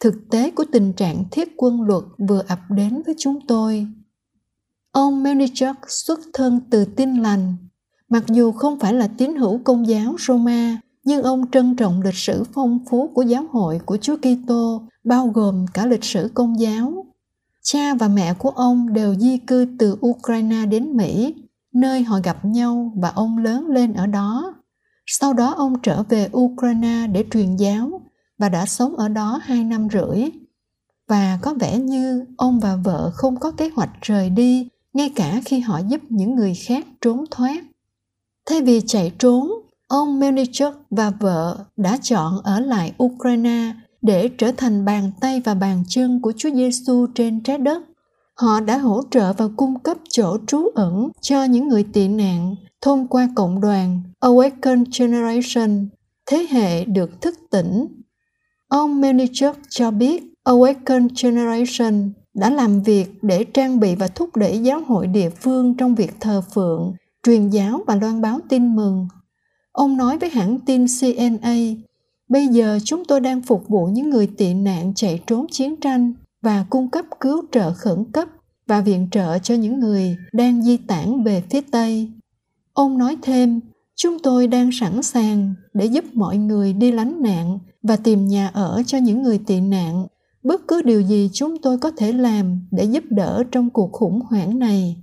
Thực 0.00 0.14
tế 0.30 0.50
của 0.50 0.64
tình 0.72 0.92
trạng 0.92 1.24
thiết 1.30 1.48
quân 1.56 1.82
luật 1.82 2.04
vừa 2.28 2.42
ập 2.48 2.58
đến 2.70 3.02
với 3.06 3.14
chúng 3.18 3.46
tôi. 3.46 3.86
Ông 4.92 5.22
Melnichuk 5.22 5.76
xuất 5.88 6.20
thân 6.32 6.60
từ 6.70 6.84
tin 6.84 7.16
lành. 7.16 7.56
Mặc 8.08 8.24
dù 8.28 8.52
không 8.52 8.78
phải 8.78 8.94
là 8.94 9.08
tín 9.18 9.36
hữu 9.36 9.60
công 9.64 9.88
giáo 9.88 10.16
Roma, 10.18 10.80
nhưng 11.04 11.22
ông 11.22 11.50
trân 11.50 11.76
trọng 11.76 12.02
lịch 12.02 12.14
sử 12.14 12.42
phong 12.52 12.78
phú 12.90 13.10
của 13.14 13.22
giáo 13.22 13.46
hội 13.50 13.80
của 13.84 13.96
Chúa 13.96 14.16
Kitô, 14.16 14.82
bao 15.04 15.26
gồm 15.26 15.66
cả 15.74 15.86
lịch 15.86 16.04
sử 16.04 16.30
công 16.34 16.60
giáo. 16.60 17.07
Cha 17.70 17.94
và 17.94 18.08
mẹ 18.08 18.34
của 18.34 18.50
ông 18.50 18.92
đều 18.92 19.14
di 19.14 19.38
cư 19.38 19.66
từ 19.78 19.96
Ukraine 20.06 20.66
đến 20.66 20.96
Mỹ, 20.96 21.34
nơi 21.74 22.02
họ 22.02 22.18
gặp 22.24 22.44
nhau 22.44 22.92
và 22.96 23.08
ông 23.08 23.38
lớn 23.38 23.66
lên 23.66 23.92
ở 23.92 24.06
đó. 24.06 24.54
Sau 25.06 25.32
đó 25.32 25.54
ông 25.56 25.82
trở 25.82 26.02
về 26.02 26.28
Ukraine 26.36 27.06
để 27.06 27.24
truyền 27.30 27.56
giáo 27.56 28.00
và 28.38 28.48
đã 28.48 28.66
sống 28.66 28.96
ở 28.96 29.08
đó 29.08 29.40
hai 29.42 29.64
năm 29.64 29.88
rưỡi. 29.92 30.24
Và 31.08 31.38
có 31.42 31.54
vẻ 31.54 31.78
như 31.78 32.24
ông 32.36 32.60
và 32.60 32.76
vợ 32.76 33.10
không 33.14 33.40
có 33.40 33.50
kế 33.50 33.68
hoạch 33.68 33.90
rời 34.02 34.30
đi 34.30 34.68
ngay 34.92 35.12
cả 35.16 35.40
khi 35.44 35.60
họ 35.60 35.78
giúp 35.88 36.00
những 36.08 36.34
người 36.34 36.54
khác 36.54 36.86
trốn 37.00 37.24
thoát. 37.30 37.64
Thay 38.46 38.62
vì 38.62 38.80
chạy 38.86 39.12
trốn, 39.18 39.50
ông 39.88 40.20
Melnichuk 40.20 40.74
và 40.90 41.10
vợ 41.10 41.64
đã 41.76 41.98
chọn 42.02 42.40
ở 42.44 42.60
lại 42.60 42.92
Ukraine 43.02 43.72
để 44.02 44.28
trở 44.28 44.52
thành 44.56 44.84
bàn 44.84 45.10
tay 45.20 45.40
và 45.44 45.54
bàn 45.54 45.82
chân 45.88 46.20
của 46.20 46.32
Chúa 46.36 46.50
Giêsu 46.50 47.06
trên 47.14 47.42
trái 47.42 47.58
đất. 47.58 47.82
Họ 48.34 48.60
đã 48.60 48.78
hỗ 48.78 49.02
trợ 49.10 49.32
và 49.32 49.48
cung 49.56 49.78
cấp 49.78 49.96
chỗ 50.08 50.38
trú 50.46 50.68
ẩn 50.74 51.08
cho 51.20 51.44
những 51.44 51.68
người 51.68 51.84
tị 51.92 52.08
nạn 52.08 52.54
thông 52.80 53.08
qua 53.08 53.28
cộng 53.36 53.60
đoàn 53.60 54.02
Awaken 54.20 54.84
Generation, 54.98 55.88
thế 56.26 56.46
hệ 56.50 56.84
được 56.84 57.20
thức 57.20 57.34
tỉnh. 57.50 57.86
Ông 58.68 59.00
Menichuk 59.00 59.56
cho 59.68 59.90
biết 59.90 60.22
Awaken 60.44 61.08
Generation 61.22 62.12
đã 62.34 62.50
làm 62.50 62.82
việc 62.82 63.06
để 63.22 63.44
trang 63.44 63.80
bị 63.80 63.94
và 63.94 64.08
thúc 64.08 64.36
đẩy 64.36 64.58
giáo 64.58 64.80
hội 64.86 65.06
địa 65.06 65.30
phương 65.30 65.76
trong 65.76 65.94
việc 65.94 66.14
thờ 66.20 66.42
phượng, 66.54 66.92
truyền 67.22 67.50
giáo 67.50 67.80
và 67.86 67.94
loan 67.94 68.20
báo 68.22 68.40
tin 68.48 68.76
mừng. 68.76 69.08
Ông 69.72 69.96
nói 69.96 70.18
với 70.18 70.30
hãng 70.30 70.58
tin 70.66 70.86
CNA, 71.00 71.56
bây 72.28 72.46
giờ 72.46 72.78
chúng 72.84 73.04
tôi 73.04 73.20
đang 73.20 73.42
phục 73.42 73.68
vụ 73.68 73.86
những 73.86 74.10
người 74.10 74.26
tị 74.26 74.54
nạn 74.54 74.92
chạy 74.94 75.20
trốn 75.26 75.46
chiến 75.50 75.76
tranh 75.76 76.12
và 76.42 76.64
cung 76.70 76.90
cấp 76.90 77.04
cứu 77.20 77.44
trợ 77.52 77.72
khẩn 77.72 78.04
cấp 78.12 78.28
và 78.66 78.80
viện 78.80 79.08
trợ 79.10 79.38
cho 79.38 79.54
những 79.54 79.80
người 79.80 80.16
đang 80.32 80.62
di 80.62 80.76
tản 80.76 81.24
về 81.24 81.42
phía 81.50 81.60
Tây. 81.60 82.10
Ông 82.72 82.98
nói 82.98 83.16
thêm, 83.22 83.60
chúng 83.96 84.18
tôi 84.18 84.46
đang 84.46 84.70
sẵn 84.72 85.02
sàng 85.02 85.54
để 85.74 85.84
giúp 85.84 86.04
mọi 86.12 86.38
người 86.38 86.72
đi 86.72 86.92
lánh 86.92 87.22
nạn 87.22 87.58
và 87.82 87.96
tìm 87.96 88.28
nhà 88.28 88.48
ở 88.48 88.82
cho 88.86 88.98
những 88.98 89.22
người 89.22 89.38
tị 89.46 89.60
nạn 89.60 90.06
bất 90.42 90.68
cứ 90.68 90.82
điều 90.82 91.00
gì 91.00 91.30
chúng 91.32 91.58
tôi 91.62 91.78
có 91.78 91.90
thể 91.90 92.12
làm 92.12 92.60
để 92.70 92.84
giúp 92.84 93.04
đỡ 93.10 93.44
trong 93.52 93.70
cuộc 93.70 93.92
khủng 93.92 94.20
hoảng 94.20 94.58
này 94.58 94.96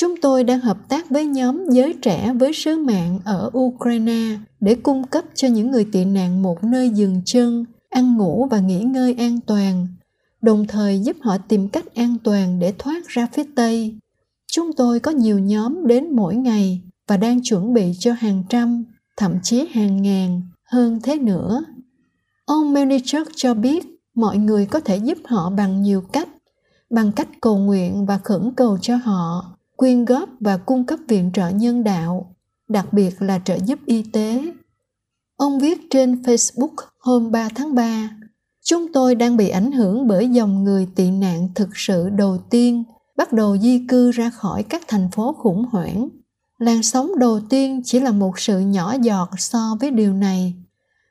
chúng 0.00 0.14
tôi 0.20 0.44
đang 0.44 0.60
hợp 0.60 0.88
tác 0.88 1.10
với 1.10 1.26
nhóm 1.26 1.64
giới 1.70 1.94
trẻ 2.02 2.32
với 2.38 2.52
sứ 2.52 2.76
mạng 2.76 3.18
ở 3.24 3.50
ukraine 3.58 4.38
để 4.60 4.74
cung 4.74 5.06
cấp 5.06 5.24
cho 5.34 5.48
những 5.48 5.70
người 5.70 5.86
tị 5.92 6.04
nạn 6.04 6.42
một 6.42 6.64
nơi 6.64 6.90
dừng 6.90 7.22
chân, 7.24 7.64
ăn 7.90 8.16
ngủ 8.16 8.48
và 8.50 8.60
nghỉ 8.60 8.80
ngơi 8.80 9.14
an 9.18 9.40
toàn, 9.46 9.86
đồng 10.42 10.66
thời 10.66 11.00
giúp 11.00 11.16
họ 11.20 11.38
tìm 11.38 11.68
cách 11.68 11.94
an 11.94 12.16
toàn 12.24 12.58
để 12.58 12.74
thoát 12.78 13.08
ra 13.08 13.26
phía 13.32 13.44
tây. 13.56 13.98
Chúng 14.52 14.72
tôi 14.72 15.00
có 15.00 15.10
nhiều 15.10 15.38
nhóm 15.38 15.86
đến 15.86 16.16
mỗi 16.16 16.36
ngày 16.36 16.80
và 17.08 17.16
đang 17.16 17.42
chuẩn 17.42 17.74
bị 17.74 17.92
cho 17.98 18.12
hàng 18.12 18.42
trăm, 18.48 18.84
thậm 19.16 19.38
chí 19.42 19.66
hàng 19.72 20.02
ngàn, 20.02 20.42
hơn 20.64 21.00
thế 21.02 21.18
nữa. 21.18 21.64
Ông 22.44 22.72
Melnichuk 22.72 23.28
cho 23.36 23.54
biết 23.54 23.86
mọi 24.14 24.38
người 24.38 24.66
có 24.66 24.80
thể 24.80 24.96
giúp 24.96 25.18
họ 25.24 25.50
bằng 25.50 25.82
nhiều 25.82 26.00
cách, 26.12 26.28
bằng 26.90 27.12
cách 27.12 27.28
cầu 27.40 27.58
nguyện 27.58 28.06
và 28.06 28.18
khẩn 28.18 28.52
cầu 28.56 28.78
cho 28.82 28.96
họ 28.96 29.57
quyên 29.78 30.04
góp 30.04 30.28
và 30.40 30.56
cung 30.56 30.84
cấp 30.84 30.98
viện 31.08 31.30
trợ 31.34 31.48
nhân 31.48 31.84
đạo, 31.84 32.36
đặc 32.68 32.92
biệt 32.92 33.22
là 33.22 33.40
trợ 33.44 33.58
giúp 33.64 33.78
y 33.86 34.02
tế. 34.02 34.42
Ông 35.36 35.58
viết 35.58 35.78
trên 35.90 36.22
facebook 36.22 36.74
hôm 36.98 37.30
3 37.30 37.48
tháng 37.54 37.74
3 37.74 38.10
chúng 38.64 38.92
tôi 38.92 39.14
đang 39.14 39.36
bị 39.36 39.48
ảnh 39.48 39.72
hưởng 39.72 40.06
bởi 40.06 40.28
dòng 40.28 40.64
người 40.64 40.88
tị 40.94 41.10
nạn 41.10 41.48
thực 41.54 41.68
sự 41.74 42.08
đầu 42.08 42.38
tiên 42.50 42.84
bắt 43.16 43.32
đầu 43.32 43.58
di 43.58 43.86
cư 43.88 44.10
ra 44.10 44.30
khỏi 44.30 44.62
các 44.62 44.82
thành 44.88 45.08
phố 45.12 45.32
khủng 45.32 45.64
hoảng. 45.70 46.08
Làn 46.58 46.82
sóng 46.82 47.18
đầu 47.18 47.40
tiên 47.50 47.82
chỉ 47.84 48.00
là 48.00 48.10
một 48.10 48.38
sự 48.38 48.60
nhỏ 48.60 48.94
giọt 49.02 49.30
so 49.38 49.76
với 49.80 49.90
điều 49.90 50.12
này. 50.12 50.54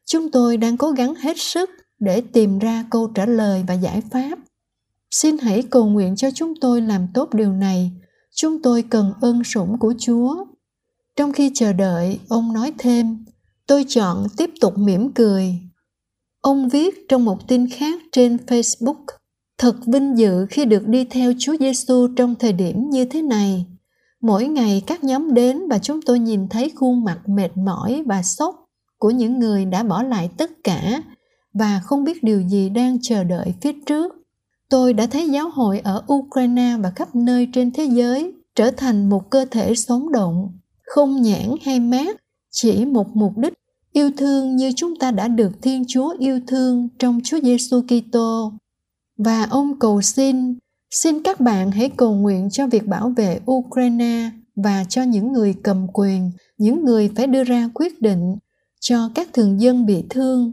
Chúng 0.05 0.31
tôi 0.31 0.57
đang 0.57 0.77
cố 0.77 0.91
gắng 0.91 1.15
hết 1.15 1.37
sức 1.37 1.69
để 1.99 2.21
tìm 2.21 2.59
ra 2.59 2.85
câu 2.89 3.07
trả 3.07 3.25
lời 3.25 3.63
và 3.67 3.73
giải 3.73 4.01
pháp. 4.11 4.39
Xin 5.11 5.37
hãy 5.37 5.63
cầu 5.69 5.85
nguyện 5.85 6.15
cho 6.15 6.31
chúng 6.31 6.53
tôi 6.61 6.81
làm 6.81 7.07
tốt 7.13 7.33
điều 7.33 7.51
này 7.53 7.91
chúng 8.37 8.61
tôi 8.61 8.83
cần 8.89 9.13
ơn 9.21 9.43
sủng 9.43 9.77
của 9.79 9.93
chúa. 9.99 10.45
Trong 11.15 11.33
khi 11.33 11.51
chờ 11.53 11.73
đợi, 11.73 12.19
ông 12.29 12.53
nói 12.53 12.73
thêm, 12.77 13.25
tôi 13.67 13.85
chọn 13.87 14.27
tiếp 14.37 14.49
tục 14.61 14.77
mỉm 14.77 15.11
cười. 15.11 15.59
Ông 16.41 16.69
viết 16.69 17.05
trong 17.09 17.25
một 17.25 17.47
tin 17.47 17.69
khác 17.69 18.01
trên 18.11 18.37
facebook, 18.47 19.05
thật 19.57 19.75
vinh 19.85 20.17
dự 20.17 20.45
khi 20.49 20.65
được 20.65 20.87
đi 20.87 21.05
theo 21.05 21.33
chúa 21.39 21.55
giêsu 21.59 22.07
trong 22.15 22.35
thời 22.35 22.53
điểm 22.53 22.89
như 22.89 23.05
thế 23.05 23.21
này. 23.21 23.65
Mỗi 24.21 24.47
ngày 24.47 24.83
các 24.87 25.03
nhóm 25.03 25.33
đến 25.33 25.67
và 25.69 25.79
chúng 25.79 26.01
tôi 26.01 26.19
nhìn 26.19 26.47
thấy 26.47 26.71
khuôn 26.75 27.03
mặt 27.03 27.19
mệt 27.29 27.57
mỏi 27.57 28.03
và 28.05 28.23
sốc 28.23 28.55
của 28.97 29.09
những 29.09 29.39
người 29.39 29.65
đã 29.65 29.83
bỏ 29.83 30.03
lại 30.03 30.29
tất 30.37 30.51
cả 30.63 31.01
và 31.53 31.81
không 31.83 32.03
biết 32.03 32.23
điều 32.23 32.41
gì 32.41 32.69
đang 32.69 32.97
chờ 33.01 33.23
đợi 33.23 33.53
phía 33.61 33.73
trước. 33.85 34.16
Tôi 34.69 34.93
đã 34.93 35.07
thấy 35.07 35.29
giáo 35.29 35.49
hội 35.49 35.79
ở 35.79 36.03
Ukraine 36.13 36.75
và 36.79 36.91
khắp 36.95 37.15
nơi 37.15 37.47
trên 37.53 37.71
thế 37.71 37.85
giới 37.85 38.33
trở 38.55 38.71
thành 38.71 39.09
một 39.09 39.29
cơ 39.29 39.45
thể 39.51 39.75
sống 39.75 40.11
động, 40.11 40.59
không 40.85 41.21
nhãn 41.21 41.55
hay 41.65 41.79
mát, 41.79 42.17
chỉ 42.51 42.85
một 42.85 43.15
mục 43.15 43.37
đích 43.37 43.53
yêu 43.93 44.11
thương 44.17 44.55
như 44.55 44.71
chúng 44.75 44.95
ta 44.95 45.11
đã 45.11 45.27
được 45.27 45.51
Thiên 45.61 45.83
Chúa 45.87 46.15
yêu 46.19 46.39
thương 46.47 46.89
trong 46.99 47.19
Chúa 47.23 47.39
Giêsu 47.43 47.81
Kitô. 47.81 48.53
Và 49.17 49.43
ông 49.43 49.79
cầu 49.79 50.01
xin, 50.01 50.57
xin 50.91 51.23
các 51.23 51.39
bạn 51.39 51.71
hãy 51.71 51.89
cầu 51.89 52.15
nguyện 52.15 52.49
cho 52.51 52.67
việc 52.67 52.87
bảo 52.87 53.13
vệ 53.17 53.39
Ukraine 53.51 54.29
và 54.55 54.85
cho 54.89 55.03
những 55.03 55.33
người 55.33 55.55
cầm 55.63 55.87
quyền, 55.93 56.31
những 56.57 56.85
người 56.85 57.11
phải 57.15 57.27
đưa 57.27 57.43
ra 57.43 57.69
quyết 57.73 58.01
định, 58.01 58.35
cho 58.79 59.09
các 59.15 59.33
thường 59.33 59.61
dân 59.61 59.85
bị 59.85 60.03
thương 60.09 60.51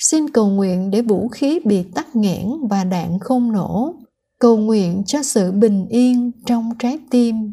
xin 0.00 0.30
cầu 0.30 0.50
nguyện 0.50 0.90
để 0.90 1.02
vũ 1.02 1.28
khí 1.28 1.60
bị 1.64 1.82
tắc 1.94 2.16
nghẽn 2.16 2.46
và 2.70 2.84
đạn 2.84 3.18
không 3.18 3.52
nổ. 3.52 3.94
Cầu 4.38 4.56
nguyện 4.56 5.02
cho 5.06 5.22
sự 5.22 5.52
bình 5.52 5.86
yên 5.90 6.30
trong 6.46 6.70
trái 6.78 6.98
tim. 7.10 7.52